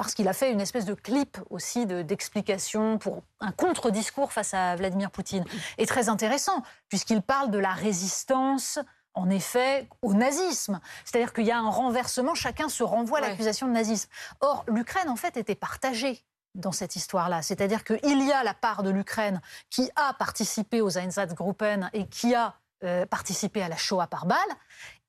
parce 0.03 0.15
qu'il 0.15 0.27
a 0.27 0.33
fait 0.33 0.51
une 0.51 0.59
espèce 0.59 0.83
de 0.83 0.95
clip 0.95 1.37
aussi 1.49 1.85
d'explication 1.85 2.97
pour 2.97 3.23
un 3.39 3.53
contre-discours 3.53 4.33
face 4.33 4.53
à 4.53 4.75
Vladimir 4.75 5.11
Poutine, 5.11 5.45
est 5.77 5.85
très 5.85 6.09
intéressant, 6.09 6.61
puisqu'il 6.89 7.21
parle 7.21 7.51
de 7.51 7.57
la 7.57 7.71
résistance 7.71 8.79
en 9.13 9.29
effet, 9.29 9.87
au 10.01 10.13
nazisme. 10.13 10.81
C'est-à-dire 11.05 11.33
qu'il 11.33 11.45
y 11.45 11.51
a 11.51 11.57
un 11.57 11.69
renversement, 11.69 12.33
chacun 12.33 12.67
se 12.67 12.83
renvoie 12.83 13.19
à 13.19 13.21
l'accusation 13.21 13.67
de 13.67 13.71
nazisme. 13.71 14.09
Or, 14.41 14.65
l'Ukraine, 14.67 15.07
en 15.07 15.15
fait, 15.15 15.37
était 15.37 15.55
partagée 15.55 16.25
dans 16.55 16.71
cette 16.71 16.95
histoire-là. 16.95 17.43
C'est-à-dire 17.43 17.83
qu'il 17.83 18.27
y 18.27 18.31
a 18.31 18.43
la 18.43 18.55
part 18.55 18.81
de 18.81 18.89
l'Ukraine 18.89 19.39
qui 19.69 19.89
a 19.95 20.13
participé 20.15 20.81
aux 20.81 20.97
Einsatzgruppen 20.97 21.91
et 21.93 22.07
qui 22.07 22.33
a 22.33 22.55
euh, 22.83 23.05
participé 23.05 23.61
à 23.61 23.69
la 23.69 23.77
Shoah 23.77 24.07
par 24.07 24.25
balle, 24.25 24.39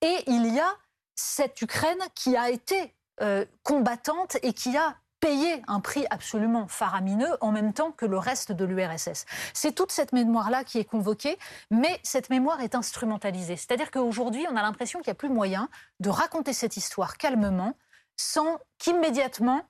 et 0.03 0.23
il 0.27 0.55
y 0.55 0.61
a 0.61 0.73
cette 1.15 1.61
Ukraine 1.63 1.99
qui 2.15 2.37
a 2.37 2.51
été 2.51 2.94
euh, 3.21 3.44
combattante 3.62 4.37
et 4.42 4.52
qui 4.52 4.76
a 4.76 4.97
payé 5.21 5.62
un 5.68 5.80
prix 5.80 6.04
absolument 6.11 6.68
faramineux 6.68 7.37
en 7.40 7.50
même 7.50 7.73
temps 7.73 7.92
que 7.92 8.04
le 8.04 8.18
reste 8.18 8.52
de 8.52 8.64
l'URSS. 8.64 9.25
C'est 9.54 9.73
toute 9.73 9.90
cette 9.90 10.12
mémoire-là 10.12 10.64
qui 10.64 10.78
est 10.78 10.85
convoquée, 10.85 11.38
mais 11.71 11.99
cette 12.02 12.28
mémoire 12.28 12.61
est 12.61 12.75
instrumentalisée. 12.75 13.56
C'est-à-dire 13.56 13.90
qu'aujourd'hui, 13.90 14.44
on 14.50 14.56
a 14.56 14.62
l'impression 14.62 15.00
qu'il 15.00 15.09
n'y 15.09 15.12
a 15.12 15.14
plus 15.14 15.30
moyen 15.30 15.71
de 16.00 16.11
raconter 16.11 16.52
cette 16.52 16.76
histoire 16.76 17.16
calmement 17.16 17.75
sans 18.16 18.59
qu'immédiatement 18.78 19.62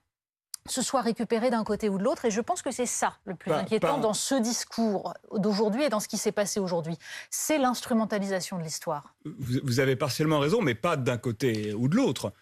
ce 0.67 0.81
soit 0.81 1.01
récupéré 1.01 1.49
d'un 1.49 1.63
côté 1.63 1.89
ou 1.89 1.97
de 1.97 2.03
l'autre. 2.03 2.25
Et 2.25 2.31
je 2.31 2.41
pense 2.41 2.61
que 2.61 2.71
c'est 2.71 2.85
ça 2.85 3.17
le 3.25 3.35
plus 3.35 3.51
inquiétant 3.51 3.99
dans 3.99 4.13
ce 4.13 4.35
discours 4.35 5.13
d'aujourd'hui 5.33 5.83
et 5.83 5.89
dans 5.89 5.99
ce 5.99 6.07
qui 6.07 6.17
s'est 6.17 6.31
passé 6.31 6.59
aujourd'hui. 6.59 6.97
C'est 7.29 7.57
l'instrumentalisation 7.57 8.57
de 8.57 8.63
l'histoire. 8.63 9.15
Vous, 9.25 9.79
avez 9.79 9.95
partiellement 9.95 10.39
raison, 10.39 10.61
mais 10.61 10.75
pas 10.75 10.97
d'un 10.97 11.17
côté 11.17 11.73
ou 11.73 11.87
de 11.87 11.95
l'autre. 11.95 12.33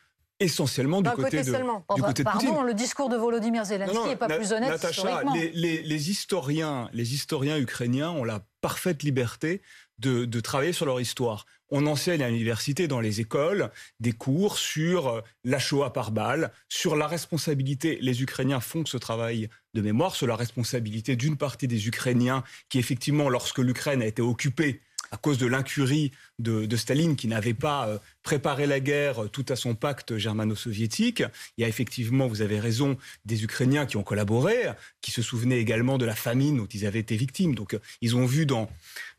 Essentiellement 0.43 1.01
du 1.01 1.09
côté, 1.11 1.43
de, 1.43 1.51
seulement. 1.51 1.85
du 1.95 2.01
côté 2.01 2.23
pardon, 2.23 2.63
le 2.63 2.73
discours 2.73 3.09
de 3.09 3.15
Volodymyr 3.15 3.65
Zelensky 3.65 4.07
n'est 4.07 4.15
pas 4.15 4.27
plus 4.27 4.51
honnête 4.51 4.69
Natacha, 4.69 5.23
les, 5.33 6.09
historiens, 6.09 6.89
les 6.93 7.13
historiens 7.13 7.57
ukrainiens 7.57 8.11
ont 8.11 8.23
la 8.23 8.45
parfaite 8.61 9.03
liberté 9.03 9.61
de, 9.99 10.25
de 10.25 10.39
travailler 10.39 10.73
sur 10.73 10.85
leur 10.85 10.99
histoire. 10.99 11.45
On 11.69 11.87
enseigne 11.87 12.21
à 12.21 12.29
l'université, 12.29 12.87
dans 12.87 12.99
les 12.99 13.19
écoles, 13.19 13.71
des 13.99 14.11
cours 14.11 14.57
sur 14.57 15.07
euh, 15.07 15.21
la 15.43 15.57
Shoah 15.59 15.91
par 15.91 16.11
balle, 16.11 16.51
sur 16.69 16.95
la 16.95 17.07
responsabilité, 17.07 17.97
les 17.99 18.21
Ukrainiens 18.21 18.59
font 18.59 18.85
ce 18.85 18.97
travail 18.97 19.49
de 19.73 19.81
mémoire, 19.81 20.15
sur 20.15 20.27
la 20.27 20.35
responsabilité 20.35 21.15
d'une 21.15 21.37
partie 21.37 21.67
des 21.67 21.87
Ukrainiens 21.87 22.43
qui, 22.69 22.77
effectivement, 22.77 23.27
lorsque 23.27 23.57
l'Ukraine 23.59 24.03
a 24.03 24.05
été 24.05 24.21
occupée, 24.21 24.81
à 25.13 25.17
cause 25.17 25.37
de 25.37 25.45
l'incurie 25.45 26.11
de, 26.39 26.75
Staline 26.75 27.15
qui 27.15 27.27
n'avait 27.27 27.53
pas 27.53 27.87
euh, 27.87 27.99
préparé 28.23 28.65
la 28.65 28.79
guerre 28.79 29.25
euh, 29.25 29.27
tout 29.27 29.45
à 29.49 29.55
son 29.55 29.75
pacte 29.75 30.17
germano-soviétique. 30.17 31.23
Il 31.55 31.61
y 31.61 31.63
a 31.63 31.67
effectivement, 31.67 32.27
vous 32.27 32.41
avez 32.41 32.59
raison, 32.59 32.97
des 33.23 33.43
Ukrainiens 33.43 33.85
qui 33.85 33.95
ont 33.95 34.01
collaboré, 34.03 34.55
qui 35.01 35.11
se 35.11 35.21
souvenaient 35.21 35.59
également 35.59 35.99
de 35.99 36.05
la 36.05 36.15
famine 36.15 36.57
dont 36.57 36.65
ils 36.65 36.87
avaient 36.87 36.99
été 36.99 37.15
victimes. 37.15 37.53
Donc 37.53 37.77
ils 38.01 38.15
ont 38.15 38.25
vu 38.25 38.47
dans, 38.47 38.67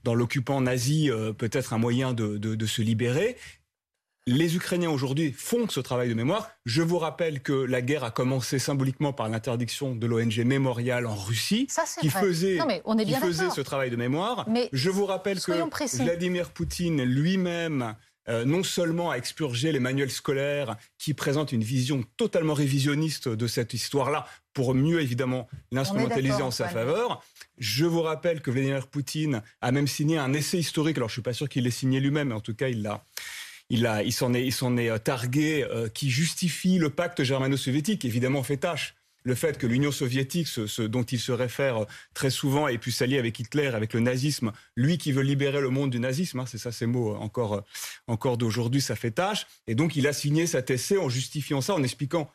l'occupant 0.04 0.60
nazi 0.60 1.12
euh, 1.12 1.32
peut-être 1.32 1.72
un 1.72 1.78
moyen 1.78 2.12
de, 2.12 2.66
se 2.66 2.82
libérer. 2.82 3.36
Les 4.26 4.56
Ukrainiens 4.56 4.88
aujourd'hui 4.88 5.32
font 5.36 5.68
ce 5.68 5.80
travail 5.80 6.08
de 6.08 6.14
mémoire. 6.14 6.50
Je 6.64 6.80
vous 6.80 6.96
rappelle 6.98 7.42
que 7.42 7.52
la 7.52 7.82
guerre 7.82 8.04
a 8.04 8.10
commencé 8.10 8.58
symboliquement 8.58 9.12
par 9.12 9.28
l'interdiction 9.28 9.94
de 9.94 10.06
l'ONG 10.06 10.38
Mémorial 10.38 11.06
en 11.06 11.14
Russie, 11.14 11.68
qui 12.00 12.08
faisait, 12.08 12.58
qui 13.04 13.14
faisait 13.14 13.50
ce 13.50 13.60
travail 13.60 13.90
de 13.90 13.96
mémoire. 13.96 14.48
Mais 14.48 14.70
je 14.72 14.88
vous 14.88 15.04
rappelle 15.04 15.40
que 15.40 15.52
Vladimir 16.02 16.48
Poutine 16.52 17.02
lui-même 17.02 17.94
euh, 18.30 18.46
non 18.46 18.62
seulement 18.62 19.10
a 19.10 19.16
expurgé 19.16 19.72
les 19.72 19.80
manuels 19.80 20.10
scolaires 20.10 20.76
qui 20.96 21.12
présentent 21.12 21.52
une 21.52 21.62
vision 21.62 22.02
totalement 22.16 22.54
révisionniste 22.54 23.28
de 23.28 23.46
cette 23.46 23.74
histoire-là, 23.74 24.26
pour 24.54 24.74
mieux 24.74 25.02
évidemment 25.02 25.48
l'instrumentaliser 25.70 26.40
en 26.40 26.50
sa 26.50 26.68
faveur, 26.68 27.22
je 27.58 27.84
vous 27.84 28.00
rappelle 28.00 28.40
que 28.40 28.50
Vladimir 28.50 28.86
Poutine 28.86 29.42
a 29.60 29.72
même 29.72 29.86
signé 29.86 30.16
un 30.16 30.32
essai 30.32 30.58
historique. 30.58 30.96
Alors, 30.96 31.10
je 31.10 31.14
suis 31.14 31.22
pas 31.22 31.34
sûr 31.34 31.48
qu'il 31.48 31.64
l'ait 31.64 31.70
signé 31.70 32.00
lui-même, 32.00 32.28
mais 32.28 32.34
en 32.34 32.40
tout 32.40 32.54
cas, 32.54 32.68
il 32.68 32.80
l'a. 32.82 33.04
Il, 33.70 34.12
s'en 34.12 34.34
est 34.34 34.90
euh, 34.90 34.98
targué, 34.98 35.64
euh, 35.64 35.88
qui 35.88 36.10
justifie 36.10 36.78
le 36.78 36.90
pacte 36.90 37.22
germano-soviétique, 37.22 38.04
évidemment 38.04 38.42
fait 38.42 38.58
tâche. 38.58 38.94
Le 39.26 39.34
fait 39.34 39.56
que 39.56 39.66
l'Union 39.66 39.90
soviétique, 39.90 40.48
ce, 40.48 40.82
dont 40.82 41.02
il 41.02 41.18
se 41.18 41.32
réfère 41.32 41.82
euh, 41.82 41.86
très 42.12 42.28
souvent, 42.28 42.68
ait 42.68 42.76
pu 42.76 42.90
s'allier 42.90 43.18
avec 43.18 43.40
Hitler, 43.40 43.68
avec 43.68 43.94
le 43.94 44.00
nazisme, 44.00 44.52
lui 44.76 44.98
qui 44.98 45.12
veut 45.12 45.22
libérer 45.22 45.62
le 45.62 45.70
monde 45.70 45.90
du 45.90 45.98
nazisme, 45.98 46.40
hein, 46.40 46.46
c'est 46.46 46.58
ça 46.58 46.72
ces 46.72 46.84
mots 46.84 47.14
encore, 47.16 47.64
encore 48.06 48.36
d'aujourd'hui, 48.36 48.82
ça 48.82 48.96
fait 48.96 49.12
tâche. 49.12 49.46
Et 49.66 49.74
donc 49.74 49.96
il 49.96 50.06
a 50.06 50.12
signé 50.12 50.46
cet 50.46 50.70
essai 50.70 50.98
en 50.98 51.08
justifiant 51.08 51.62
ça, 51.62 51.74
en 51.74 51.82
expliquant 51.82 52.30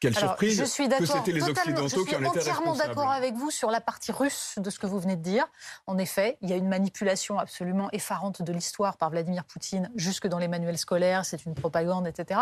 quelle 0.00 0.16
surprise 0.16 0.58
je 0.58 0.64
suis 0.64 0.88
que 0.88 1.06
c'était 1.06 1.32
les 1.32 1.42
Occidentaux 1.42 2.04
qui 2.04 2.14
en 2.14 2.18
étaient 2.18 2.28
responsables. 2.28 2.34
Je 2.36 2.40
suis 2.40 2.50
entièrement 2.50 2.76
d'accord 2.76 3.10
avec 3.10 3.34
vous 3.34 3.50
sur 3.50 3.70
la 3.70 3.80
partie 3.80 4.12
russe 4.12 4.54
de 4.58 4.68
ce 4.70 4.78
que 4.78 4.86
vous 4.86 4.98
venez 4.98 5.16
de 5.16 5.22
dire. 5.22 5.46
En 5.86 5.96
effet, 5.98 6.36
il 6.42 6.50
y 6.50 6.52
a 6.52 6.56
une 6.56 6.68
manipulation 6.68 7.38
absolument 7.38 7.88
effarante 7.92 8.42
de 8.42 8.52
l'histoire 8.52 8.96
par 8.96 9.10
Vladimir 9.10 9.44
Poutine 9.44 9.90
jusque 9.96 10.26
dans 10.26 10.38
les 10.38 10.48
manuels 10.48 10.78
scolaires, 10.78 11.24
c'est 11.24 11.46
une 11.46 11.54
propagande, 11.54 12.06
etc. 12.06 12.40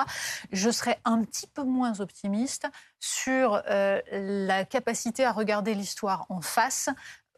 Je 0.53 0.71
serais 0.71 0.99
un 1.05 1.23
petit 1.23 1.47
peu 1.47 1.63
moins 1.63 2.01
optimiste 2.01 2.67
sur 2.99 3.63
euh, 3.69 4.01
la 4.11 4.65
capacité 4.65 5.25
à 5.25 5.33
regarder 5.33 5.75
l'histoire 5.75 6.27
en 6.29 6.41
face 6.41 6.89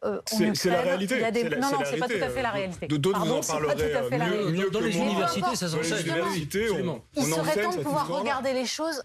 euh, 0.03 0.21
c'est 0.25 0.69
la 0.69 0.81
réalité. 0.81 1.19
non, 1.57 1.71
non, 1.71 1.79
c'est 1.83 1.97
pas 1.97 2.07
tout 2.07 2.21
à 2.21 2.29
fait 2.29 2.43
la 2.43 2.51
réalité. 2.51 2.87
D'autres 2.87 3.19
vous 3.19 3.31
en 3.31 3.41
parlerez 3.41 4.09
mieux, 4.11 4.51
mieux 4.51 4.69
Dans 4.69 4.79
les 4.79 4.95
universités, 4.95 5.55
ça 5.55 5.67
s'enseigne. 5.67 6.13
Il 7.15 7.25
serait 7.25 7.63
temps 7.63 7.75
de 7.75 7.81
pouvoir 7.81 8.07
regarder 8.07 8.53
les 8.53 8.67
choses 8.67 9.01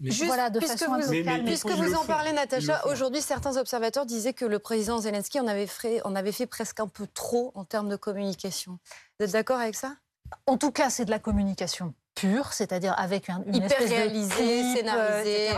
Juste, 0.00 0.24
voilà, 0.24 0.50
de 0.50 0.58
puisque 0.58 0.82
vous, 0.82 1.44
puisque 1.44 1.70
vous 1.70 1.94
en 1.94 2.04
parlez, 2.04 2.32
Natacha, 2.32 2.86
aujourd'hui, 2.86 3.22
certains 3.22 3.56
observateurs 3.56 4.04
disaient 4.04 4.32
que 4.32 4.44
le 4.44 4.58
président 4.58 4.98
Zelensky 4.98 5.38
en 5.38 5.46
avait, 5.46 5.68
fait, 5.68 6.04
en 6.04 6.16
avait 6.16 6.32
fait 6.32 6.46
presque 6.46 6.80
un 6.80 6.88
peu 6.88 7.06
trop 7.06 7.52
en 7.54 7.64
termes 7.64 7.88
de 7.88 7.96
communication. 7.96 8.78
Vous 9.18 9.26
êtes 9.26 9.32
d'accord 9.32 9.60
avec 9.60 9.76
ça? 9.76 9.94
En 10.46 10.56
tout 10.58 10.72
cas, 10.72 10.90
c'est 10.90 11.04
de 11.04 11.10
la 11.10 11.18
communication 11.20 11.94
pure, 12.14 12.52
c'est-à-dire 12.52 12.94
avec 12.98 13.30
un, 13.30 13.42
une 13.46 13.56
Hyper 13.56 13.72
espèce 13.72 13.90
réalisé, 13.90 14.62
de 14.62 14.76
scénarisé, 14.76 15.48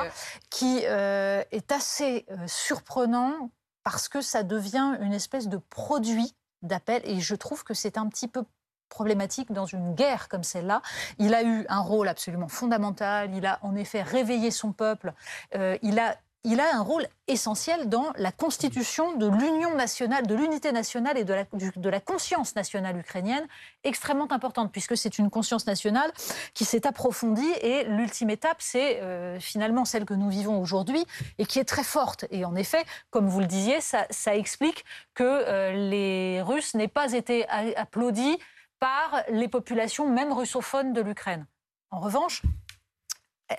qui 0.50 0.80
euh, 0.84 1.42
est 1.50 1.72
assez 1.72 2.26
euh, 2.30 2.36
surprenant 2.46 3.50
parce 3.82 4.08
que 4.08 4.20
ça 4.20 4.42
devient 4.42 4.96
une 5.00 5.12
espèce 5.12 5.48
de 5.48 5.56
produit 5.56 6.34
d'appel 6.62 7.02
et 7.04 7.20
je 7.20 7.34
trouve 7.34 7.64
que 7.64 7.74
c'est 7.74 7.98
un 7.98 8.08
petit 8.08 8.28
peu 8.28 8.44
problématique 8.92 9.50
dans 9.52 9.64
une 9.64 9.94
guerre 9.94 10.28
comme 10.28 10.44
celle-là. 10.44 10.82
Il 11.18 11.34
a 11.34 11.42
eu 11.42 11.64
un 11.70 11.80
rôle 11.80 12.08
absolument 12.08 12.48
fondamental, 12.48 13.34
il 13.34 13.46
a 13.46 13.58
en 13.62 13.74
effet 13.74 14.02
réveillé 14.02 14.50
son 14.50 14.72
peuple, 14.72 15.14
euh, 15.54 15.78
il 15.82 15.98
a 15.98 16.16
il 16.44 16.58
a 16.58 16.74
un 16.74 16.82
rôle 16.82 17.06
essentiel 17.28 17.88
dans 17.88 18.12
la 18.16 18.32
constitution 18.32 19.16
de 19.16 19.28
l'union 19.28 19.76
nationale, 19.76 20.26
de 20.26 20.34
l'unité 20.34 20.72
nationale 20.72 21.16
et 21.16 21.24
de 21.24 21.88
la, 21.88 22.00
conscience 22.00 22.56
nationale 22.56 22.98
ukrainienne, 22.98 23.46
extrêmement 23.84 24.30
importante, 24.32 24.72
puisque 24.72 24.96
c'est 24.96 25.18
une 25.18 25.30
conscience 25.30 25.66
nationale 25.66 26.10
qui 26.52 26.64
s'est 26.64 26.84
approfondie 26.84 27.52
et 27.60 27.84
l'ultime 27.84 28.30
étape, 28.30 28.56
c'est 28.58 29.00
euh, 29.00 29.38
finalement 29.38 29.84
celle 29.84 30.04
que 30.04 30.14
nous 30.14 30.30
vivons 30.30 30.60
aujourd'hui 30.60 31.04
et 31.38 31.46
qui 31.46 31.60
est 31.60 31.64
très 31.64 31.84
forte. 31.84 32.24
Et 32.30 32.44
en 32.44 32.56
effet, 32.56 32.84
comme 33.10 33.28
vous 33.28 33.38
le 33.38 33.46
disiez, 33.46 33.80
ça, 33.80 34.06
ça 34.10 34.34
explique 34.34 34.84
que 35.14 35.22
euh, 35.22 35.72
les 35.90 36.42
Russes 36.42 36.74
n'aient 36.74 36.88
pas 36.88 37.12
été 37.12 37.46
applaudis 37.76 38.36
par 38.82 39.22
les 39.30 39.46
populations, 39.46 40.10
même 40.10 40.32
russophones, 40.32 40.92
de 40.92 41.00
l'Ukraine. 41.00 41.46
En 41.92 42.00
revanche, 42.00 42.42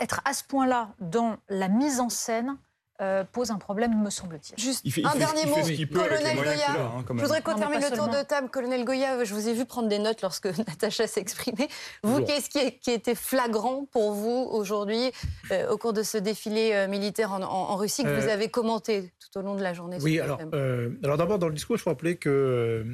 être 0.01 0.19
à 0.25 0.33
ce 0.33 0.43
point-là 0.43 0.89
dans 0.99 1.37
la 1.47 1.69
mise 1.69 2.01
en 2.01 2.09
scène 2.09 2.57
euh, 3.01 3.23
pose 3.23 3.49
un 3.49 3.57
problème, 3.57 4.03
me 4.03 4.09
semble-t-il. 4.09 4.61
Juste 4.61 4.85
un 5.05 5.15
dernier 5.15 5.45
mot, 5.45 5.55
colonel 5.93 6.35
Goya. 6.35 6.71
Hein, 6.71 7.05
je 7.07 7.21
voudrais 7.21 7.41
qu'on 7.41 7.55
termine 7.55 7.79
le 7.79 7.95
tour 7.95 8.09
de 8.09 8.21
table. 8.21 8.49
Colonel 8.49 8.83
Goya, 8.83 9.23
je 9.23 9.33
vous 9.33 9.47
ai 9.47 9.53
vu 9.53 9.63
prendre 9.63 9.87
des 9.87 9.97
notes 9.97 10.21
lorsque 10.21 10.45
Natacha 10.67 11.07
s'exprimait. 11.07 11.69
Vous, 12.03 12.21
qu'est-ce 12.25 12.49
qui, 12.49 12.91
été 12.91 13.15
flagrant 13.15 13.85
pour 13.93 14.11
vous 14.11 14.49
aujourd'hui 14.51 15.09
euh, 15.51 15.71
au 15.71 15.77
cours 15.77 15.93
de 15.93 16.03
ce 16.03 16.17
défilé 16.17 16.71
euh, 16.73 16.89
militaire 16.89 17.31
en, 17.31 17.77
Russie 17.77 18.03
que 18.03 18.19
vous 18.19 18.27
avez 18.27 18.49
commenté 18.49 19.13
tout 19.19 19.39
au 19.39 19.41
long 19.41 19.55
de 19.55 19.63
la 19.63 19.73
journée 19.73 19.99
Oui, 20.01 20.19
alors, 20.19 20.39
alors 21.01 21.17
d'abord 21.17 21.39
dans 21.39 21.47
le 21.47 21.53
discours, 21.53 21.77
il 21.77 21.79
faut 21.79 21.91
rappeler 21.91 22.17
que 22.17 22.85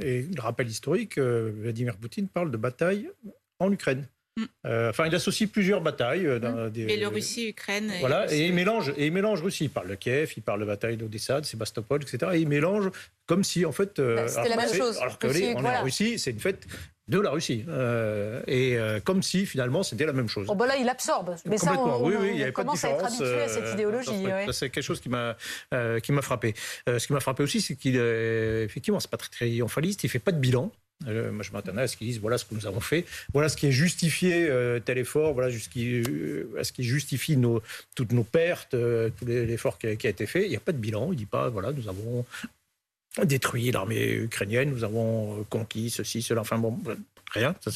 et 0.00 0.22
le 0.22 0.40
rappel 0.40 0.68
historique, 0.68 1.18
euh, 1.18 1.52
Vladimir 1.54 1.96
Poutine 1.96 2.28
parle 2.28 2.50
de 2.50 2.56
bataille 2.56 3.10
en 3.58 3.70
Ukraine. 3.72 4.06
Euh, 4.66 4.90
enfin, 4.90 5.06
il 5.06 5.14
associe 5.14 5.48
plusieurs 5.50 5.80
batailles. 5.80 6.26
Euh, 6.26 6.38
dans 6.38 6.52
mmh. 6.52 6.70
des, 6.70 6.84
Biélorussie, 6.84 7.48
Ukraine. 7.48 7.90
Voilà, 8.00 8.30
et, 8.32 8.46
il 8.46 8.52
mélange, 8.52 8.92
et 8.96 9.06
il 9.06 9.12
mélange 9.12 9.42
Russie. 9.42 9.64
Il 9.64 9.70
parle 9.70 9.88
de 9.88 9.94
Kiev, 9.94 10.34
il 10.36 10.42
parle 10.42 10.60
de 10.60 10.66
bataille 10.66 10.98
d'Odessa, 10.98 11.40
de 11.40 11.46
Sébastopol, 11.46 12.02
etc. 12.02 12.32
Et 12.34 12.40
il 12.40 12.48
mélange 12.48 12.90
comme 13.24 13.44
si, 13.44 13.64
en 13.64 13.72
fait. 13.72 13.98
Bah, 13.98 14.28
C'était 14.28 14.50
la 14.50 14.56
même 14.56 14.74
chose. 14.74 14.98
Alors 14.98 15.18
que 15.18 15.26
est 15.28 15.54
en 15.54 15.82
Russie, 15.82 16.18
c'est 16.18 16.32
une 16.32 16.40
fête 16.40 16.66
de 17.08 17.20
la 17.20 17.30
Russie. 17.30 17.64
Euh, 17.68 18.42
et 18.46 18.76
euh, 18.76 19.00
comme 19.00 19.22
si 19.22 19.46
finalement 19.46 19.82
c'était 19.82 20.06
la 20.06 20.12
même 20.12 20.28
chose. 20.28 20.46
Oh 20.50 20.54
bah 20.54 20.66
là, 20.66 20.76
il 20.76 20.88
absorbe. 20.88 21.36
Mais 21.44 21.58
ça, 21.58 21.78
on, 21.78 22.04
oui, 22.04 22.14
oui, 22.18 22.30
il 22.34 22.38
y 22.38 22.42
avait 22.42 22.52
commence 22.52 22.80
pas 22.80 22.88
de 22.88 22.92
à 22.92 22.96
être 22.96 23.04
habitué 23.06 23.42
à 23.42 23.48
cette 23.48 23.64
euh, 23.64 23.72
idéologie. 23.74 24.24
C'est 24.52 24.70
quelque 24.70 24.84
chose 24.84 25.00
qui 25.00 25.08
m'a 25.08 25.36
qui 26.02 26.12
m'a 26.12 26.22
frappé. 26.22 26.54
ce 26.86 27.06
qui 27.06 27.12
m'a 27.12 27.20
frappé 27.20 27.42
aussi, 27.42 27.60
c'est 27.60 27.76
qu'il 27.76 27.96
effectivement, 27.96 29.00
c'est 29.00 29.10
pas 29.10 29.16
très 29.16 29.30
triomphaliste. 29.30 30.02
Il 30.04 30.08
fait 30.08 30.18
pas 30.18 30.32
de 30.32 30.38
bilan. 30.38 30.72
moi, 31.04 31.42
je 31.42 31.52
m'attendais 31.52 31.82
à 31.82 31.86
ce 31.86 31.96
qu'ils 31.96 32.08
disent 32.08 32.20
voilà 32.20 32.38
ce 32.38 32.44
que 32.44 32.54
nous 32.54 32.66
avons 32.66 32.80
fait, 32.80 33.04
voilà 33.32 33.48
ce 33.48 33.56
qui 33.56 33.68
est 33.68 33.72
justifié 33.72 34.50
tel 34.84 34.98
effort, 34.98 35.32
voilà 35.32 35.52
ce 35.52 35.68
qui, 35.68 36.02
ce 36.02 36.72
qui 36.72 36.82
justifie 36.82 37.36
nos, 37.36 37.62
toutes 37.94 38.12
nos 38.12 38.24
pertes, 38.24 38.70
tout 38.70 39.26
l'effort 39.26 39.78
qui, 39.78 39.96
qui, 39.96 40.08
a 40.08 40.10
été 40.10 40.26
fait. 40.26 40.44
Il 40.44 40.50
n'y 40.50 40.56
a 40.56 40.60
pas 40.60 40.72
de 40.72 40.78
bilan. 40.78 41.12
Il 41.12 41.16
dit 41.16 41.26
pas 41.26 41.50
voilà 41.50 41.70
nous 41.72 41.88
avons 41.88 42.24
détruit 43.24 43.70
l'armée 43.70 44.12
ukrainienne, 44.12 44.70
nous 44.70 44.84
avons 44.84 45.40
euh, 45.40 45.44
conquis 45.48 45.90
ceci, 45.90 46.22
cela, 46.22 46.42
enfin 46.42 46.58
bon, 46.58 46.78
rien, 47.36 47.54
ça, 47.60 47.70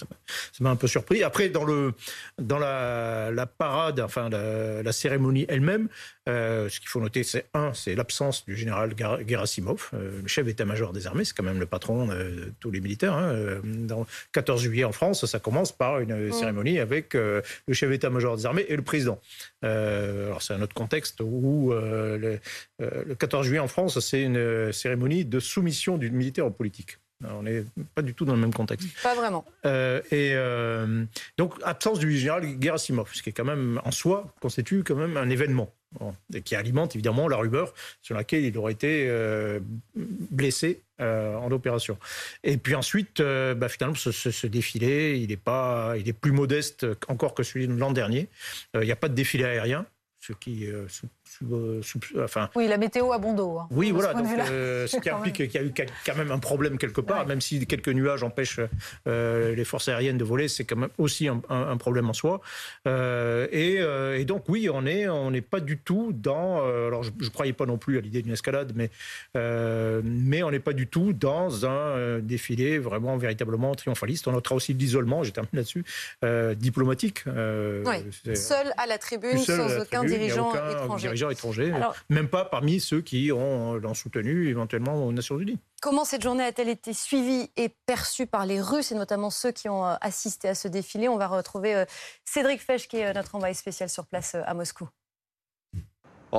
m'a 0.61 0.71
un 0.71 0.77
peu 0.77 0.87
surpris. 0.87 1.23
Après, 1.23 1.49
dans, 1.49 1.65
le, 1.65 1.93
dans 2.39 2.59
la, 2.59 3.47
parade, 3.47 4.01
enfin 4.01 4.29
la, 4.29 4.93
cérémonie 4.93 5.47
elle-même, 5.49 5.89
euh, 6.29 6.69
ce 6.69 6.81
qu'il 6.81 6.89
faut 6.89 7.01
noter, 7.01 7.25
c'est 7.25 7.47
un, 7.55 7.75
c'est 7.75 7.95
l'absence 7.95 8.45
du 8.45 8.57
général 8.57 8.95
Gerasimov, 9.27 9.91
euh, 9.95 10.23
le 10.23 10.29
chef 10.29 10.47
d'état-major 10.47 10.93
des 10.93 11.07
armées, 11.07 11.25
c'est 11.25 11.37
quand 11.37 11.43
même 11.43 11.61
le 11.61 11.67
patron 11.67 12.07
de 12.07 12.53
tous 12.61 12.71
les 12.71 12.81
militaires. 12.81 13.15
Hein, 13.15 13.61
dans 13.65 14.07
14 14.33 14.63
juillet 14.63 14.85
en 14.85 14.93
France, 14.93 15.27
ça 15.27 15.39
commence 15.39 15.73
par 15.73 16.01
une 16.01 16.29
mm. 16.29 16.33
cérémonie 16.33 16.79
avec 16.79 17.15
le 17.15 17.43
chef 17.73 17.91
d'état-major 17.91 18.37
des 18.37 18.47
armées 18.47 18.67
et 18.69 18.77
le 18.77 18.83
président. 18.83 19.21
alors 19.63 20.43
c'est 20.43 20.55
un 20.55 20.63
autre 20.63 20.75
contexte 20.75 21.21
où 21.21 21.73
le, 21.73 22.39
le 22.79 23.15
14 23.15 23.47
juillet 23.47 23.61
en 23.61 23.69
France, 23.69 23.99
c'est 24.01 24.23
une 24.23 24.73
cérémonie 24.73 25.25
de 25.25 25.41
soumission 25.41 25.99
du 25.99 26.11
militaire 26.11 26.47
aux 26.47 26.51
politiques. 26.51 27.00
On 27.29 27.43
n'est 27.43 27.65
pas 27.95 28.03
du 28.03 28.15
tout 28.15 28.25
dans 28.25 28.35
le 28.35 28.41
même 28.41 28.55
contexte. 28.55 28.89
Pas 29.03 29.15
vraiment. 29.15 29.45
Euh, 29.67 30.01
et 30.11 30.33
euh, 30.35 31.05
donc, 31.37 31.55
absence 31.63 31.99
du 31.99 32.17
général 32.17 32.45
Gerasimov, 32.61 33.11
ce 33.13 33.23
qui 33.23 33.31
est 33.31 33.33
quand 33.33 33.45
même, 33.45 33.81
en 33.85 33.91
soi, 33.91 34.33
constitue 34.41 34.83
quand 34.85 34.95
même 34.95 35.17
un 35.17 35.29
événement. 35.29 35.73
et 36.33 36.41
qui 36.41 36.55
alimente 36.55 36.95
évidemment 36.95 37.29
la 37.29 37.37
rumeur 37.37 37.75
sur 38.01 38.15
laquelle 38.15 38.45
il 38.45 38.57
aurait 38.57 38.73
été 38.73 39.07
euh, 39.09 39.61
blessé 39.95 40.83
en 40.99 41.51
opération. 41.51 41.97
Et 42.45 42.59
puis 42.59 42.75
ensuite, 42.75 43.23
bah, 43.23 43.71
finalement, 43.71 43.97
ce, 43.97 44.47
défilé, 44.47 45.19
il 45.19 45.33
est, 45.33 45.39
pas, 45.39 45.95
il 45.97 46.07
est 46.09 46.13
plus 46.13 46.33
modeste 46.33 46.87
encore 47.09 47.35
que 47.35 47.43
celui 47.43 47.67
de 47.67 47.73
l'an 47.73 47.91
dernier. 47.91 48.29
Il 48.75 48.81
n'y 48.81 48.93
a 48.93 48.97
pas 48.97 49.09
de 49.09 49.15
défilé 49.15 49.45
aérien, 49.45 49.87
ce 50.21 50.35
qui 50.35 50.67
enfin, 52.19 52.49
oui, 52.55 52.69
la 52.69 52.79
météo 52.79 53.13
a 53.13 53.19
bon 53.19 53.35
dos. 53.35 53.59
Hein, 53.59 53.69
oui, 53.71 53.91
voilà. 53.91 54.15
Donc, 54.15 54.27
euh, 54.27 54.87
ce 54.87 54.97
qui 54.99 55.11
implique 55.11 55.37
qu'il 55.37 55.55
y 55.55 55.59
a 55.59 55.63
eu 55.63 55.73
quand 56.05 56.17
même 56.17 56.31
un 56.31 56.39
problème 56.39 56.79
quelque 56.79 57.01
part, 57.01 57.27
même 57.27 57.41
si 57.41 57.67
quelques 57.67 57.89
nuages 57.89 58.23
empêchent 58.23 58.61
euh, 59.07 59.55
les 59.55 59.65
forces 59.65 59.89
aériennes 59.89 60.19
de 60.19 60.25
voler, 60.25 60.49
c'est 60.49 60.65
quand 60.65 60.77
même 60.77 60.91
aussi 60.99 61.29
un, 61.29 61.77
problème 61.77 62.11
en 62.11 62.13
soi. 62.13 62.41
Et, 62.87 64.25
donc, 64.25 64.45
oui, 64.49 64.69
on 64.69 64.83
n'est 64.83 65.09
on 65.09 65.31
n'est 65.31 65.41
pas 65.41 65.61
du 65.61 65.79
tout 65.79 66.13
dans. 66.13 66.65
alors, 66.65 67.03
je 67.03 67.11
ne 67.11 67.29
croyais 67.29 67.53
pas 67.53 67.67
non 67.67 67.79
plus 67.79 67.99
à 67.99 68.01
l'idée 68.01 68.23
d'une 68.23 68.33
escalade, 68.33 68.73
mais, 68.75 68.91
mais 69.35 70.43
on 70.43 70.51
n'est 70.51 70.61
pas 70.61 70.73
du 70.73 70.87
tout 70.87 71.13
dans 71.13 71.67
un 71.67 72.19
défilé 72.21 72.79
vraiment, 72.79 73.17
véritablement 73.17 73.75
triomphaliste. 73.75 74.29
On 74.29 74.33
notera 74.33 74.55
aussi 74.55 74.75
l'isolement, 74.75 75.23
j'ai 75.23 75.33
terminé 75.33 75.51
là-dessus, 75.63 75.85
diplomatique. 76.57 77.25
Seul 78.35 78.73
à 78.77 78.87
la 78.87 78.99
tribune, 78.99 79.39
sans 79.39 79.81
aucun 79.81 80.05
dirigeant 80.05 80.53
étranger 80.55 81.20
étrangers, 81.29 81.75
même 82.09 82.29
pas 82.29 82.45
parmi 82.45 82.81
ceux 82.81 83.03
qui 83.03 83.33
ont 83.33 83.75
l'ont 83.75 83.95
soutenu 83.95 84.49
éventuellement 84.49 85.05
aux 85.05 85.13
Nations 85.13 85.39
Unies. 85.39 85.59
Comment 85.81 86.05
cette 86.05 86.23
journée 86.23 86.45
a-t-elle 86.45 86.69
été 86.69 86.93
suivie 86.93 87.51
et 87.57 87.71
perçue 87.87 88.27
par 88.27 88.45
les 88.45 88.61
Russes 88.61 88.93
et 88.93 88.95
notamment 88.95 89.31
ceux 89.31 89.51
qui 89.51 89.69
ont 89.69 89.87
euh, 89.87 89.95
assisté 90.03 90.49
à 90.49 90.55
ce 90.55 90.69
défilé? 90.69 91.09
On 91.09 91.17
va 91.17 91.27
retrouver 91.27 91.75
euh, 91.75 91.85
Cédric 92.25 92.61
Fesch 92.61 92.87
qui 92.87 92.99
est 92.99 93.07
euh, 93.07 93.13
notre 93.15 93.35
envoyé 93.35 93.55
spécial 93.55 93.89
sur 93.89 94.07
place 94.07 94.35
à 94.35 94.53
Moscou 94.53 94.89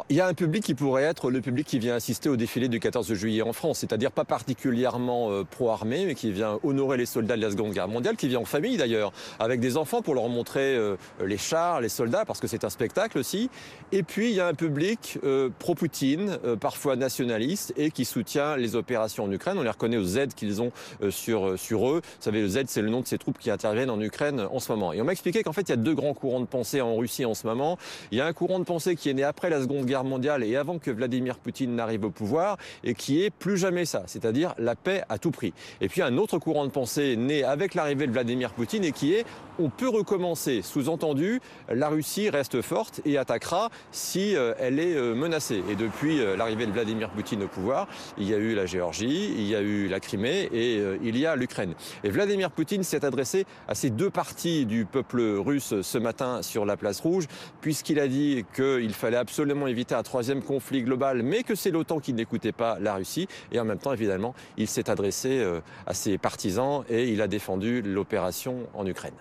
il 0.09 0.15
y 0.15 0.21
a 0.21 0.27
un 0.27 0.33
public 0.33 0.63
qui 0.63 0.73
pourrait 0.73 1.03
être 1.03 1.29
le 1.29 1.41
public 1.41 1.67
qui 1.67 1.77
vient 1.77 1.95
assister 1.95 2.29
au 2.29 2.37
défilé 2.37 2.69
du 2.69 2.79
14 2.79 3.13
juillet 3.13 3.41
en 3.41 3.51
France, 3.51 3.79
c'est-à-dire 3.79 4.11
pas 4.11 4.23
particulièrement 4.23 5.31
euh, 5.31 5.43
pro-armée, 5.43 6.05
mais 6.05 6.15
qui 6.15 6.31
vient 6.31 6.59
honorer 6.63 6.95
les 6.95 7.05
soldats 7.05 7.35
de 7.35 7.41
la 7.41 7.51
Seconde 7.51 7.73
Guerre 7.73 7.89
mondiale, 7.89 8.15
qui 8.15 8.29
vient 8.29 8.39
en 8.39 8.45
famille 8.45 8.77
d'ailleurs, 8.77 9.11
avec 9.39 9.59
des 9.59 9.75
enfants 9.75 10.01
pour 10.01 10.15
leur 10.15 10.29
montrer 10.29 10.75
euh, 10.75 10.95
les 11.25 11.37
chars, 11.37 11.81
les 11.81 11.89
soldats, 11.89 12.23
parce 12.23 12.39
que 12.39 12.47
c'est 12.47 12.63
un 12.63 12.69
spectacle 12.69 13.17
aussi. 13.17 13.49
Et 13.91 14.03
puis 14.03 14.29
il 14.29 14.35
y 14.35 14.39
a 14.39 14.47
un 14.47 14.53
public 14.53 15.19
euh, 15.25 15.49
pro-Poutine, 15.59 16.37
parfois 16.59 16.95
nationaliste, 16.95 17.73
et 17.75 17.91
qui 17.91 18.05
soutient 18.05 18.55
les 18.55 18.75
opérations 18.75 19.25
en 19.25 19.31
Ukraine. 19.31 19.57
On 19.57 19.63
les 19.63 19.69
reconnaît 19.69 19.97
aux 19.97 20.17
aides 20.17 20.33
qu'ils 20.33 20.61
ont 20.61 20.71
sur, 21.09 21.59
sur 21.59 21.89
eux. 21.89 22.01
Vous 22.03 22.23
savez, 22.23 22.41
le 22.41 22.47
Z, 22.47 22.63
c'est 22.67 22.81
le 22.81 22.89
nom 22.89 23.01
de 23.01 23.07
ces 23.07 23.17
troupes 23.17 23.37
qui 23.37 23.51
interviennent 23.51 23.89
en 23.89 23.99
Ukraine 23.99 24.47
en 24.51 24.59
ce 24.59 24.71
moment. 24.71 24.93
Et 24.93 25.01
on 25.01 25.05
m'a 25.05 25.11
expliqué 25.11 25.43
qu'en 25.43 25.53
fait, 25.53 25.63
il 25.63 25.69
y 25.69 25.73
a 25.73 25.77
deux 25.77 25.95
grands 25.95 26.13
courants 26.13 26.39
de 26.39 26.45
pensée 26.45 26.79
en 26.81 26.95
Russie 26.95 27.25
en 27.25 27.33
ce 27.33 27.45
moment. 27.45 27.77
Il 28.11 28.17
y 28.17 28.21
a 28.21 28.25
un 28.25 28.33
courant 28.33 28.59
de 28.59 28.63
pensée 28.63 28.95
qui 28.95 29.09
est 29.09 29.13
né 29.13 29.23
après 29.23 29.49
la 29.49 29.61
Seconde 29.61 29.80
Guerre 29.85 30.03
mondiale 30.03 30.43
et 30.43 30.55
avant 30.55 30.79
que 30.79 30.91
Vladimir 30.91 31.37
Poutine 31.37 31.75
n'arrive 31.75 32.05
au 32.05 32.11
pouvoir 32.11 32.57
et 32.83 32.93
qui 32.93 33.23
est 33.23 33.29
plus 33.29 33.57
jamais 33.57 33.85
ça, 33.85 34.03
c'est-à-dire 34.07 34.53
la 34.57 34.75
paix 34.75 35.03
à 35.09 35.17
tout 35.17 35.31
prix. 35.31 35.53
Et 35.81 35.89
puis 35.89 36.01
un 36.01 36.17
autre 36.17 36.37
courant 36.37 36.65
de 36.65 36.71
pensée 36.71 37.15
né 37.15 37.43
avec 37.43 37.75
l'arrivée 37.75 38.07
de 38.07 38.11
Vladimir 38.11 38.51
Poutine 38.53 38.83
et 38.83 38.91
qui 38.91 39.13
est 39.13 39.25
on 39.59 39.69
peut 39.69 39.89
recommencer. 39.89 40.61
Sous-entendu, 40.63 41.39
la 41.69 41.89
Russie 41.89 42.29
reste 42.29 42.61
forte 42.61 43.01
et 43.05 43.17
attaquera 43.17 43.69
si 43.91 44.35
euh, 44.35 44.53
elle 44.59 44.79
est 44.79 44.95
euh, 44.95 45.13
menacée. 45.13 45.63
Et 45.69 45.75
depuis 45.75 46.19
euh, 46.19 46.35
l'arrivée 46.35 46.65
de 46.65 46.71
Vladimir 46.71 47.09
Poutine 47.09 47.43
au 47.43 47.47
pouvoir, 47.47 47.87
il 48.17 48.27
y 48.27 48.33
a 48.33 48.37
eu 48.37 48.55
la 48.55 48.65
Géorgie, 48.65 49.33
il 49.37 49.47
y 49.47 49.55
a 49.55 49.61
eu 49.61 49.87
la 49.87 49.99
Crimée 49.99 50.49
et 50.51 50.81
il 51.03 51.17
y 51.17 51.25
a 51.25 51.35
l'Ukraine. 51.35 51.73
Et 52.03 52.09
Vladimir 52.09 52.51
Poutine 52.51 52.83
s'est 52.83 53.05
adressé 53.05 53.45
à 53.67 53.75
ces 53.75 53.89
deux 53.89 54.09
parties 54.09 54.65
du 54.65 54.85
peuple 54.85 55.21
russe 55.21 55.81
ce 55.81 55.97
matin 55.97 56.41
sur 56.41 56.65
la 56.65 56.77
place 56.77 56.99
rouge, 56.99 57.25
puisqu'il 57.61 57.99
a 57.99 58.07
dit 58.07 58.45
qu'il 58.55 58.93
fallait 58.93 59.17
absolument 59.17 59.67
éviter 59.71 59.95
un 59.95 60.03
troisième 60.03 60.41
conflit 60.43 60.83
global, 60.83 61.23
mais 61.23 61.43
que 61.43 61.55
c'est 61.55 61.71
l'OTAN 61.71 61.99
qui 61.99 62.13
n'écoutait 62.13 62.51
pas 62.51 62.77
la 62.79 62.95
Russie. 62.95 63.27
Et 63.51 63.59
en 63.59 63.65
même 63.65 63.79
temps, 63.79 63.93
évidemment, 63.93 64.35
il 64.57 64.67
s'est 64.67 64.89
adressé 64.89 65.43
à 65.87 65.93
ses 65.93 66.17
partisans 66.17 66.83
et 66.89 67.09
il 67.09 67.21
a 67.21 67.27
défendu 67.27 67.81
l'opération 67.81 68.67
en 68.73 68.85
Ukraine. 68.85 69.13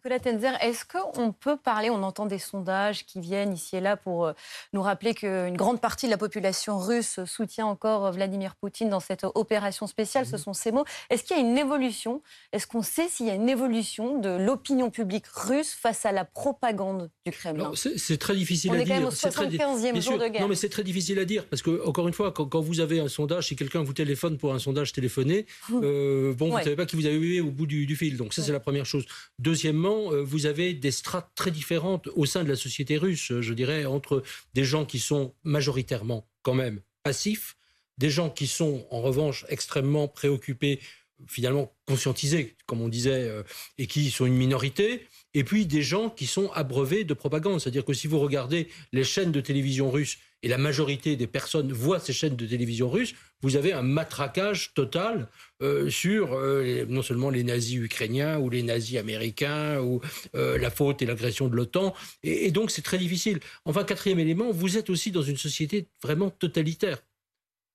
Nicolas 0.00 0.18
Tenzer, 0.18 0.56
est-ce 0.62 0.86
qu'on 0.86 1.30
peut 1.30 1.58
parler, 1.58 1.90
on 1.90 2.02
entend 2.02 2.24
des 2.24 2.38
sondages 2.38 3.04
qui 3.04 3.20
viennent 3.20 3.52
ici 3.52 3.76
et 3.76 3.80
là 3.82 3.98
pour 3.98 4.24
euh, 4.24 4.32
nous 4.72 4.80
rappeler 4.80 5.12
qu'une 5.12 5.58
grande 5.58 5.78
partie 5.78 6.06
de 6.06 6.10
la 6.10 6.16
population 6.16 6.78
russe 6.78 7.20
soutient 7.26 7.66
encore 7.66 8.10
Vladimir 8.10 8.54
Poutine 8.54 8.88
dans 8.88 9.00
cette 9.00 9.26
opération 9.34 9.86
spéciale, 9.86 10.24
ce 10.24 10.36
mhm. 10.36 10.38
sont 10.38 10.52
ces 10.54 10.72
mots. 10.72 10.86
Est-ce 11.10 11.22
qu'il 11.22 11.36
y 11.36 11.40
a 11.40 11.42
une 11.42 11.58
évolution? 11.58 12.22
Est-ce 12.52 12.66
qu'on 12.66 12.80
sait 12.80 13.08
s'il 13.08 13.26
y 13.26 13.30
a 13.30 13.34
une 13.34 13.50
évolution 13.50 14.18
de 14.18 14.30
l'opinion 14.30 14.88
publique 14.88 15.26
russe 15.26 15.74
face 15.78 16.06
à 16.06 16.12
la 16.12 16.24
propagande 16.24 17.10
du 17.26 17.32
Kremlin? 17.32 17.70
C'est 17.74 18.16
très 18.16 18.34
difficile 18.34 18.70
à 18.70 18.76
dire. 18.76 18.82
On 18.82 18.86
est 18.86 18.88
quand 18.88 19.00
même 19.00 19.04
au 19.04 19.10
75e 19.10 20.00
jour 20.00 20.16
de 20.16 20.28
guerre. 20.28 20.40
Non, 20.40 20.48
mais 20.48 20.54
c'est 20.54 20.70
très 20.70 20.82
difficile 20.82 21.18
à 21.18 21.26
dire 21.26 21.44
parce 21.44 21.60
que, 21.60 21.86
encore 21.86 22.08
une 22.08 22.14
fois, 22.14 22.32
quand, 22.32 22.60
vous 22.60 22.80
avez 22.80 23.00
un 23.00 23.08
sondage, 23.08 23.48
si 23.48 23.56
quelqu'un 23.56 23.82
vous 23.82 23.92
téléphone 23.92 24.38
pour 24.38 24.54
un 24.54 24.58
sondage 24.58 24.94
téléphoné, 24.94 25.44
euh, 25.74 26.32
bon, 26.32 26.48
vous 26.48 26.56
ne 26.56 26.62
savez 26.62 26.76
pas 26.76 26.86
qui 26.86 26.96
vous 26.96 27.04
avez 27.04 27.16
eu 27.16 27.42
au 27.42 27.50
bout 27.50 27.66
du, 27.66 27.84
du 27.84 27.96
fil. 27.96 28.16
Donc 28.16 28.32
ça, 28.32 28.42
c'est 28.42 28.52
la 28.52 28.60
première 28.60 28.86
chose. 28.86 29.04
Deuxièmement, 29.38 29.89
euh, 29.90 30.22
vous 30.22 30.46
avez 30.46 30.74
des 30.74 30.90
strates 30.90 31.30
très 31.34 31.50
différentes 31.50 32.08
au 32.14 32.26
sein 32.26 32.44
de 32.44 32.48
la 32.48 32.56
société 32.56 32.96
russe, 32.96 33.32
je 33.40 33.54
dirais, 33.54 33.84
entre 33.84 34.22
des 34.54 34.64
gens 34.64 34.84
qui 34.84 34.98
sont 34.98 35.34
majoritairement 35.44 36.26
quand 36.42 36.54
même 36.54 36.80
passifs, 37.02 37.56
des 37.98 38.10
gens 38.10 38.30
qui 38.30 38.46
sont 38.46 38.86
en 38.90 39.02
revanche 39.02 39.44
extrêmement 39.48 40.08
préoccupés, 40.08 40.80
finalement 41.26 41.72
conscientisés, 41.86 42.56
comme 42.66 42.80
on 42.80 42.88
disait, 42.88 43.28
euh, 43.28 43.42
et 43.78 43.86
qui 43.86 44.10
sont 44.10 44.26
une 44.26 44.36
minorité, 44.36 45.06
et 45.34 45.44
puis 45.44 45.66
des 45.66 45.82
gens 45.82 46.08
qui 46.08 46.26
sont 46.26 46.50
abreuvés 46.52 47.04
de 47.04 47.14
propagande. 47.14 47.60
C'est-à-dire 47.60 47.84
que 47.84 47.92
si 47.92 48.06
vous 48.06 48.18
regardez 48.18 48.68
les 48.92 49.04
chaînes 49.04 49.32
de 49.32 49.40
télévision 49.40 49.90
russes, 49.90 50.18
et 50.42 50.48
la 50.48 50.58
majorité 50.58 51.16
des 51.16 51.26
personnes 51.26 51.72
voient 51.72 52.00
ces 52.00 52.12
chaînes 52.12 52.36
de 52.36 52.46
télévision 52.46 52.88
russes, 52.88 53.14
vous 53.42 53.56
avez 53.56 53.72
un 53.72 53.82
matraquage 53.82 54.72
total 54.74 55.28
euh, 55.62 55.90
sur 55.90 56.34
euh, 56.34 56.84
non 56.88 57.02
seulement 57.02 57.30
les 57.30 57.42
nazis 57.42 57.76
ukrainiens 57.76 58.38
ou 58.38 58.50
les 58.50 58.62
nazis 58.62 58.98
américains 58.98 59.80
ou 59.80 60.00
euh, 60.34 60.58
la 60.58 60.70
faute 60.70 61.02
et 61.02 61.06
l'agression 61.06 61.48
de 61.48 61.56
l'OTAN. 61.56 61.94
Et, 62.22 62.50
donc 62.50 62.70
c'est 62.70 62.82
très 62.82 62.98
difficile. 62.98 63.40
Enfin, 63.64 63.84
quatrième 63.84 64.18
élément, 64.18 64.50
vous 64.50 64.76
êtes 64.76 64.90
aussi 64.90 65.10
dans 65.10 65.22
une 65.22 65.36
société 65.36 65.88
vraiment 66.02 66.30
totalitaire 66.30 66.98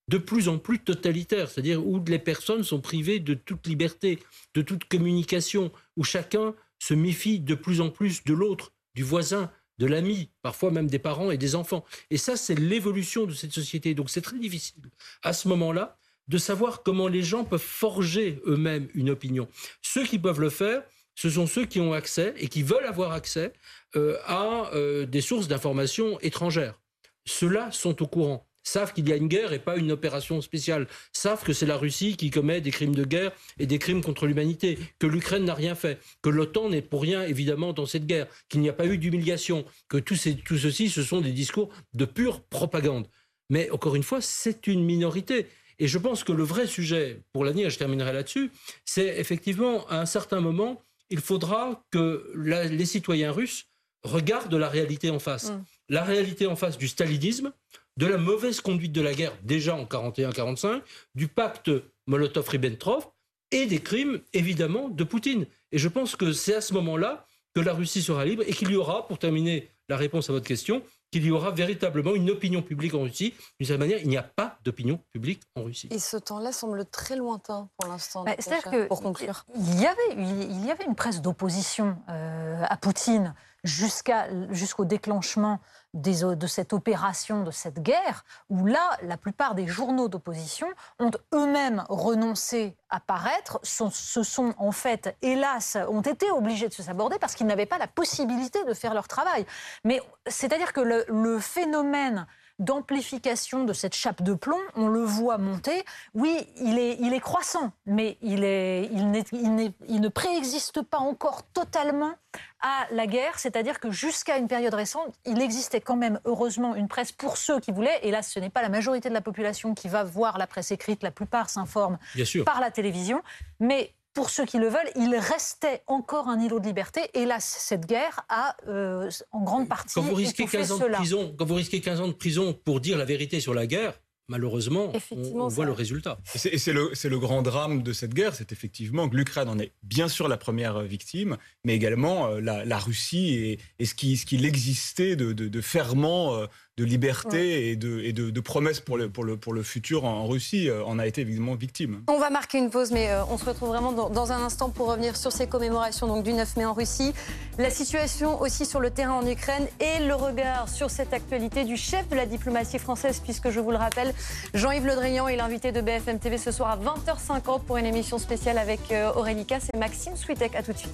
de 0.07 0.17
plus 0.19 0.49
en 0.49 0.59
plus 0.59 0.79
totalitaire, 0.79 1.49
c'est-à-dire 1.49 1.85
où 1.85 2.03
les 2.05 2.19
personnes 2.19 2.63
sont 2.63 2.79
privées 2.79 3.19
de 3.19 3.33
toute 3.33 3.65
liberté, 3.65 4.19
de 4.53 4.61
toute 4.61 4.85
communication, 4.85 5.71
où 5.97 6.03
chacun 6.03 6.53
se 6.77 6.93
méfie 6.93 7.39
de 7.39 7.55
plus 7.55 7.81
en 7.81 7.89
plus 7.89 8.23
de 8.23 8.33
l'autre, 8.33 8.71
du 8.93 9.01
voisin, 9.01 9.51
de 9.77 9.85
l'ami, 9.85 10.29
parfois 10.41 10.71
même 10.71 10.87
des 10.87 10.99
parents 10.99 11.31
et 11.31 11.37
des 11.37 11.55
enfants. 11.55 11.85
Et 12.09 12.17
ça, 12.17 12.35
c'est 12.37 12.55
l'évolution 12.55 13.25
de 13.25 13.33
cette 13.33 13.51
société. 13.51 13.93
Donc 13.93 14.09
c'est 14.09 14.21
très 14.21 14.39
difficile 14.39 14.83
à 15.23 15.33
ce 15.33 15.47
moment-là 15.47 15.97
de 16.27 16.37
savoir 16.37 16.83
comment 16.83 17.07
les 17.07 17.21
gens 17.21 17.43
peuvent 17.43 17.59
forger 17.59 18.41
eux-mêmes 18.45 18.87
une 18.95 19.09
opinion. 19.09 19.47
Ceux 19.81 20.05
qui 20.05 20.17
peuvent 20.17 20.41
le 20.41 20.49
faire, 20.49 20.83
ce 21.13 21.29
sont 21.29 21.47
ceux 21.47 21.65
qui 21.65 21.79
ont 21.79 21.93
accès 21.93 22.33
et 22.37 22.47
qui 22.47 22.63
veulent 22.63 22.85
avoir 22.85 23.11
accès 23.11 23.53
euh, 23.95 24.17
à 24.25 24.71
euh, 24.73 25.05
des 25.05 25.21
sources 25.21 25.47
d'informations 25.47 26.19
étrangères. 26.21 26.81
Ceux-là 27.25 27.71
sont 27.71 28.01
au 28.01 28.07
courant 28.07 28.47
savent 28.65 28.93
qu'il 28.93 29.07
y 29.07 29.13
a 29.13 29.15
une 29.15 29.29
guerre 29.29 29.53
et 29.53 29.59
pas 29.59 29.77
une 29.77 29.91
opération 29.91 30.41
spéciale, 30.41 30.87
savent 31.13 31.43
que 31.43 31.53
c'est 31.53 31.65
la 31.65 31.77
Russie 31.77 32.17
qui 32.17 32.29
commet 32.29 32.59
des 32.59 32.71
crimes 32.71 32.95
de 32.95 33.05
guerre 33.05 33.31
et 33.59 33.65
des 33.65 33.79
crimes 33.79 34.01
contre 34.01 34.25
l'humanité, 34.25 34.77
que 34.99 35.07
l'Ukraine 35.07 35.45
n'a 35.45 35.53
rien 35.53 35.75
fait, 35.75 35.99
que 36.21 36.29
l'OTAN 36.29 36.69
n'est 36.69 36.81
pour 36.81 37.01
rien 37.03 37.23
évidemment 37.23 37.71
dans 37.71 37.85
cette 37.85 38.05
guerre, 38.05 38.27
qu'il 38.49 38.59
n'y 38.59 38.69
a 38.69 38.73
pas 38.73 38.87
eu 38.87 38.97
d'humiliation, 38.97 39.65
que 39.87 39.97
tout, 39.97 40.17
tout 40.43 40.57
ceci, 40.57 40.89
ce 40.89 41.03
sont 41.03 41.21
des 41.21 41.31
discours 41.31 41.69
de 41.93 42.05
pure 42.05 42.41
propagande. 42.41 43.07
Mais 43.49 43.69
encore 43.69 43.95
une 43.95 44.03
fois, 44.03 44.21
c'est 44.21 44.67
une 44.67 44.83
minorité. 44.83 45.47
Et 45.77 45.87
je 45.87 45.97
pense 45.97 46.23
que 46.23 46.31
le 46.31 46.43
vrai 46.43 46.67
sujet 46.67 47.21
pour 47.33 47.45
l'avenir, 47.45 47.69
je 47.69 47.77
terminerai 47.77 48.13
là-dessus, 48.13 48.51
c'est 48.85 49.19
effectivement 49.19 49.85
à 49.87 49.99
un 49.99 50.05
certain 50.05 50.39
moment, 50.39 50.81
il 51.09 51.19
faudra 51.19 51.83
que 51.91 52.31
les 52.35 52.85
citoyens 52.85 53.31
russes 53.31 53.67
regardent 54.03 54.55
la 54.55 54.69
réalité 54.69 55.09
en 55.09 55.19
face. 55.19 55.51
Mmh. 55.51 55.63
La 55.89 56.03
réalité 56.03 56.47
en 56.47 56.55
face 56.55 56.77
du 56.77 56.87
stalinisme, 56.87 57.51
de 57.97 58.05
la 58.05 58.17
mauvaise 58.17 58.61
conduite 58.61 58.91
de 58.91 59.01
la 59.01 59.13
guerre 59.13 59.33
déjà 59.43 59.75
en 59.75 59.85
41-45, 59.85 60.81
du 61.15 61.27
pacte 61.27 61.71
Molotov-Ribbentrop 62.07 63.03
et 63.51 63.65
des 63.65 63.79
crimes 63.79 64.19
évidemment 64.33 64.89
de 64.89 65.03
Poutine. 65.03 65.45
Et 65.71 65.77
je 65.77 65.87
pense 65.87 66.15
que 66.15 66.33
c'est 66.33 66.55
à 66.55 66.61
ce 66.61 66.73
moment-là 66.73 67.25
que 67.53 67.61
la 67.61 67.73
Russie 67.73 68.01
sera 68.01 68.25
libre 68.25 68.43
et 68.45 68.51
qu'il 68.51 68.69
y 68.69 68.75
aura, 68.75 69.07
pour 69.07 69.17
terminer 69.17 69.71
la 69.87 69.97
réponse 69.97 70.29
à 70.29 70.33
votre 70.33 70.47
question, 70.47 70.81
qu'il 71.11 71.25
y 71.25 71.31
aura 71.31 71.51
véritablement 71.51 72.13
une 72.15 72.29
opinion 72.29 72.61
publique 72.61 72.93
en 72.93 73.03
Russie. 73.03 73.33
D'une 73.59 73.67
certaine 73.67 73.87
manière, 73.87 73.99
il 74.01 74.09
n'y 74.09 74.17
a 74.17 74.23
pas 74.23 74.57
d'opinion 74.65 74.99
publique 75.13 75.41
en 75.55 75.63
Russie. 75.63 75.87
Et 75.91 75.99
ce 75.99 76.17
temps-là 76.17 76.51
semble 76.51 76.85
très 76.85 77.15
lointain 77.15 77.69
pour 77.77 77.89
l'instant. 77.89 78.25
Bah, 78.25 78.33
c'est-à-dire 78.37 78.71
que 78.71 78.87
pour 78.87 79.01
conclure, 79.01 79.45
il 79.55 79.79
y 79.79 79.85
avait, 79.85 80.15
il 80.17 80.65
y 80.65 80.71
avait 80.71 80.83
une 80.83 80.95
presse 80.95 81.21
d'opposition 81.21 81.95
euh, 82.09 82.63
à 82.67 82.75
Poutine 82.75 83.33
jusqu'au 83.65 84.85
déclenchement 84.85 85.59
de 85.93 86.47
cette 86.47 86.73
opération, 86.73 87.43
de 87.43 87.51
cette 87.51 87.81
guerre, 87.81 88.23
où 88.49 88.65
là, 88.65 88.97
la 89.01 89.17
plupart 89.17 89.55
des 89.55 89.67
journaux 89.67 90.07
d'opposition 90.07 90.67
ont 90.99 91.11
eux-mêmes 91.33 91.83
renoncé 91.89 92.77
à 92.89 92.99
paraître, 92.99 93.59
se 93.63 94.23
sont 94.23 94.53
en 94.57 94.71
fait, 94.71 95.15
hélas, 95.21 95.77
ont 95.89 96.01
été 96.01 96.29
obligés 96.31 96.67
de 96.67 96.73
se 96.73 96.83
saborder 96.83 97.17
parce 97.19 97.35
qu'ils 97.35 97.47
n'avaient 97.47 97.65
pas 97.65 97.77
la 97.77 97.87
possibilité 97.87 98.63
de 98.65 98.73
faire 98.73 98.93
leur 98.93 99.07
travail. 99.07 99.45
Mais 99.83 100.01
c'est-à-dire 100.27 100.71
que 100.71 100.81
le 100.81 101.39
phénomène 101.39 102.27
d'amplification 102.59 103.63
de 103.63 103.73
cette 103.73 103.95
chape 103.95 104.21
de 104.21 104.33
plomb, 104.33 104.59
on 104.75 104.87
le 104.87 105.01
voit 105.01 105.37
monter. 105.37 105.83
Oui, 106.13 106.47
il 106.57 106.79
est, 106.79 106.97
il 106.99 107.13
est 107.13 107.19
croissant, 107.19 107.71
mais 107.85 108.17
il, 108.21 108.43
est, 108.43 108.85
il, 108.91 109.23
il, 109.33 109.73
il 109.87 110.01
ne 110.01 110.07
préexiste 110.07 110.81
pas 110.81 110.99
encore 110.99 111.43
totalement 111.53 112.13
à 112.61 112.87
la 112.91 113.07
guerre, 113.07 113.37
c'est-à-dire 113.37 113.79
que 113.79 113.91
jusqu'à 113.91 114.37
une 114.37 114.47
période 114.47 114.73
récente, 114.73 115.13
il 115.25 115.41
existait 115.41 115.81
quand 115.81 115.95
même 115.95 116.19
heureusement 116.25 116.75
une 116.75 116.87
presse 116.87 117.11
pour 117.11 117.37
ceux 117.37 117.59
qui 117.59 117.71
voulaient, 117.71 117.99
et 118.01 118.11
là 118.11 118.21
ce 118.21 118.39
n'est 118.39 118.49
pas 118.49 118.61
la 118.61 118.69
majorité 118.69 119.09
de 119.09 119.13
la 119.13 119.21
population 119.21 119.73
qui 119.75 119.87
va 119.87 120.03
voir 120.03 120.37
la 120.37 120.47
presse 120.47 120.71
écrite, 120.71 121.03
la 121.03 121.11
plupart 121.11 121.49
s'informent 121.49 121.99
par 122.45 122.61
la 122.61 122.71
télévision, 122.71 123.21
mais 123.59 123.93
pour 124.15 124.29
ceux 124.31 124.45
qui 124.45 124.57
le 124.57 124.67
veulent, 124.67 124.89
il 124.95 125.13
restait 125.15 125.83
encore 125.85 126.29
un 126.29 126.39
îlot 126.39 126.59
de 126.59 126.65
liberté. 126.65 127.01
Et 127.13 127.25
là, 127.25 127.37
cette 127.39 127.85
guerre 127.85 128.25
a 128.29 128.55
euh, 128.67 129.11
en 129.31 129.43
grande 129.43 129.67
partie. 129.67 129.93
Quand 129.93 130.01
vous, 130.01 130.15
risquez 130.15 130.45
15 130.45 130.71
ans 130.71 130.77
de 130.79 130.85
prison, 130.85 131.35
quand 131.37 131.45
vous 131.45 131.55
risquez 131.55 131.81
15 131.81 132.01
ans 132.01 132.07
de 132.07 132.13
prison 132.13 132.53
pour 132.53 132.79
dire 132.79 132.97
la 132.97 133.05
vérité 133.05 133.39
sur 133.39 133.53
la 133.53 133.67
guerre, 133.67 133.99
malheureusement, 134.27 134.91
on, 135.11 135.47
voit 135.49 135.65
le 135.65 135.71
résultat. 135.71 136.17
Et 136.45 136.57
c'est 136.57 136.73
le, 136.73 136.91
le, 137.03 137.19
grand 137.19 137.41
drame 137.41 137.83
de 137.83 137.93
cette 137.93 138.13
guerre, 138.13 138.33
c'est 138.33 138.51
effectivement 138.51 139.07
que 139.09 139.15
l'Ukraine 139.15 139.49
en 139.49 139.59
est 139.59 139.73
bien 139.83 140.07
sûr 140.07 140.27
la 140.27 140.37
première 140.37 140.81
victime, 140.81 141.37
mais 141.63 141.75
également 141.75 142.27
euh, 142.27 142.39
la, 142.39 142.79
Russie 142.79 143.35
et, 143.35 143.59
et, 143.79 143.85
ce 143.85 143.93
qu'il 143.93 144.17
ce 144.17 144.25
qui 144.25 144.43
existait 144.43 145.15
de, 145.15 145.33
de, 145.33 145.47
de 145.47 145.61
ferment 145.61 146.35
euh, 146.35 146.47
de 146.77 146.83
liberté 146.83 147.69
et, 147.69 147.77
de, 147.77 148.01
et 148.01 148.11
de, 148.11 148.39
promesses 148.41 148.81
pour 148.81 148.97
le, 148.97 149.07
pour, 149.09 149.23
le, 149.23 149.37
pour 149.37 149.53
le 149.53 149.63
futur 149.63 150.03
en, 150.03 150.27
Russie 150.27 150.69
euh, 150.69 150.83
en 150.83 150.99
a 150.99 151.07
été 151.07 151.21
évidemment 151.21 151.55
victime. 151.55 152.01
On 152.09 152.19
va 152.19 152.29
marquer 152.29 152.57
une 152.57 152.69
pause, 152.69 152.91
mais 152.91 153.09
euh, 153.09 153.23
on 153.29 153.37
se 153.37 153.45
retrouve 153.45 153.69
vraiment 153.69 153.93
dans, 153.93 154.31
un 154.33 154.43
instant 154.43 154.69
pour 154.69 154.87
revenir 154.87 155.15
sur 155.15 155.31
ces 155.31 155.47
commémorations 155.47 156.07
donc, 156.07 156.23
du 156.23 156.33
9 156.33 156.57
mai 156.57 156.65
en 156.65 156.73
Russie, 156.73 157.13
la 157.57 157.69
situation 157.69 158.41
aussi 158.41 158.65
sur 158.65 158.81
le 158.81 158.91
terrain 158.91 159.13
en 159.13 159.25
Ukraine 159.25 159.67
et 159.79 160.03
le 160.03 160.15
regard 160.15 160.67
sur 160.67 160.89
cette 160.89 161.13
actualité 161.13 161.63
du 161.63 161.77
chef 161.77 162.09
de 162.09 162.15
la 162.15 162.25
diplomatie 162.25 162.79
française, 162.79 163.21
puisque 163.23 163.51
je 163.51 163.61
vous 163.61 163.71
le 163.71 163.77
rappelle, 163.77 164.13
Jean-Yves 164.53 164.85
Le 164.85 164.95
Drian 164.95 165.29
est 165.29 165.37
l'invité 165.37 165.71
de 165.71 165.79
BFM 165.79 166.19
TV 166.19 166.37
ce 166.37 166.51
soir 166.51 166.71
à 166.71 166.77
20h50 166.77 167.63
pour 167.63 167.77
une 167.77 167.85
émission 167.85 168.17
spéciale 168.17 168.57
avec 168.57 168.91
euh, 168.91 169.13
Aurélie 169.15 169.45
Cass 169.45 169.69
et 169.73 169.77
Maxime 169.77 170.17
Switek. 170.17 170.55
À 170.55 170.63
tout 170.63 170.73
de 170.73 170.77
suite. 170.77 170.91